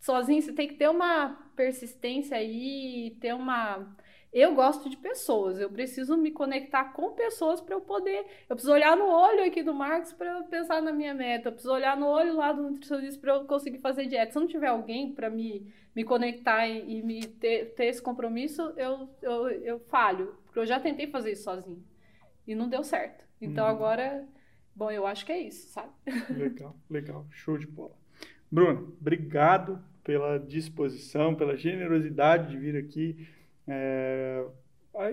[0.00, 3.94] Sozinho você tem que ter uma persistência aí, ter uma
[4.32, 8.24] eu gosto de pessoas, eu preciso me conectar com pessoas para eu poder.
[8.48, 11.52] Eu preciso olhar no olho aqui do Marcos para eu pensar na minha meta, eu
[11.52, 14.32] preciso olhar no olho lá do nutricionista para eu conseguir fazer dieta.
[14.32, 18.72] Se não tiver alguém para me, me conectar e, e me ter, ter esse compromisso,
[18.78, 21.84] eu, eu, eu falho, porque eu já tentei fazer isso sozinho
[22.46, 23.26] e não deu certo.
[23.38, 23.68] Então hum.
[23.68, 24.26] agora,
[24.74, 25.92] bom, eu acho que é isso, sabe?
[26.30, 27.94] Legal, legal, show de bola.
[28.50, 33.28] Bruno, obrigado pela disposição, pela generosidade de vir aqui
[33.66, 34.44] é,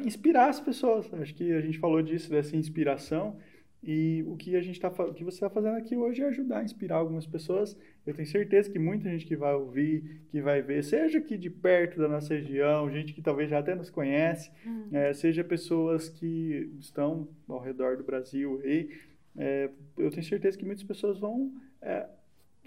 [0.04, 1.12] inspirar as pessoas.
[1.14, 3.38] Acho que a gente falou disso, dessa inspiração.
[3.82, 6.60] E o que a gente tá, o que você está fazendo aqui hoje é ajudar
[6.60, 7.78] a inspirar algumas pessoas.
[8.06, 11.50] Eu tenho certeza que muita gente que vai ouvir, que vai ver, seja aqui de
[11.50, 14.90] perto da nossa região, gente que talvez já até nos conhece, hum.
[14.92, 18.90] é, seja pessoas que estão ao redor do Brasil aí,
[19.38, 22.06] é, eu tenho certeza que muitas pessoas vão é,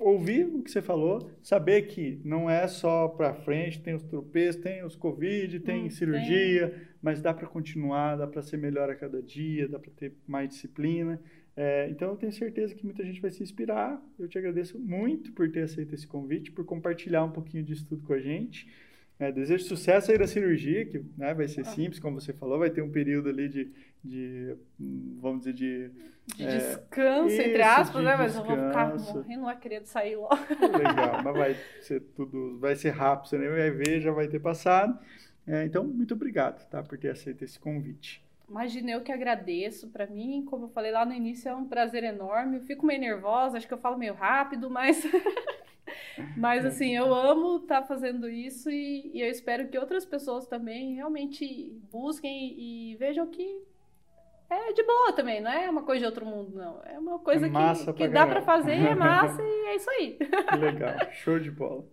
[0.04, 4.60] ouvir o que você falou, saber que não é só para frente, tem os tropeços,
[4.60, 6.80] tem os Covid, tem hum, cirurgia, tem.
[7.00, 10.48] mas dá para continuar, dá para ser melhor a cada dia, dá para ter mais
[10.48, 11.20] disciplina.
[11.54, 14.02] É, então eu tenho certeza que muita gente vai se inspirar.
[14.18, 18.02] Eu te agradeço muito por ter aceito esse convite, por compartilhar um pouquinho disso tudo
[18.04, 18.66] com a gente.
[19.22, 21.64] É, desejo sucesso aí da cirurgia, que né, vai ser ah.
[21.64, 23.72] simples, como você falou, vai ter um período ali de,
[24.02, 24.56] de
[25.20, 25.90] vamos dizer, de...
[26.36, 28.16] De é, descanso, entre aspas, de né?
[28.16, 30.34] Mas eu vou ficar morrendo lá querendo sair logo.
[30.60, 34.40] Legal, mas vai ser tudo, vai ser rápido, você nem vai ver, já vai ter
[34.40, 34.98] passado.
[35.46, 38.24] É, então, muito obrigado, tá, por ter aceito esse convite.
[38.48, 39.88] Imagina, eu que agradeço.
[39.88, 42.56] Para mim, como eu falei lá no início, é um prazer enorme.
[42.56, 45.00] Eu fico meio nervosa, acho que eu falo meio rápido, mas
[46.36, 50.46] Mas assim, eu amo estar tá fazendo isso e, e, eu espero que outras pessoas
[50.46, 53.62] também realmente busquem e, e, vejam que
[54.50, 56.82] é de boa também, não é uma coisa de outro mundo, não.
[56.84, 60.18] É uma coisa é que, que dá para fazer, é massa e é isso aí.
[60.60, 61.84] Legal, show de bola.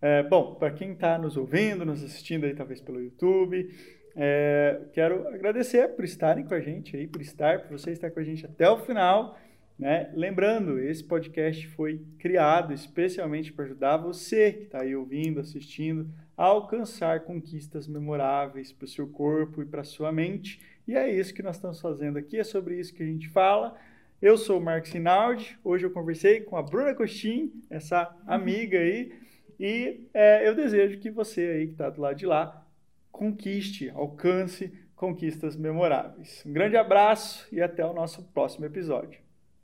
[0.00, 3.68] É, bom, para quem está nos ouvindo, nos assistindo aí talvez pelo YouTube,
[4.16, 8.20] é, quero agradecer por estarem com a gente aí, por estar, por você estar com
[8.20, 9.36] a gente até o final.
[9.80, 10.10] Né?
[10.12, 16.44] Lembrando, esse podcast foi criado especialmente para ajudar você que está aí ouvindo, assistindo, a
[16.44, 20.60] alcançar conquistas memoráveis para o seu corpo e para a sua mente.
[20.86, 23.74] E é isso que nós estamos fazendo aqui, é sobre isso que a gente fala.
[24.20, 29.14] Eu sou o Marcos Rinaldi, hoje eu conversei com a Bruna Costin, essa amiga aí,
[29.58, 32.66] e é, eu desejo que você aí que está do lado de lá
[33.10, 36.42] conquiste, alcance conquistas memoráveis.
[36.44, 39.29] Um grande abraço e até o nosso próximo episódio.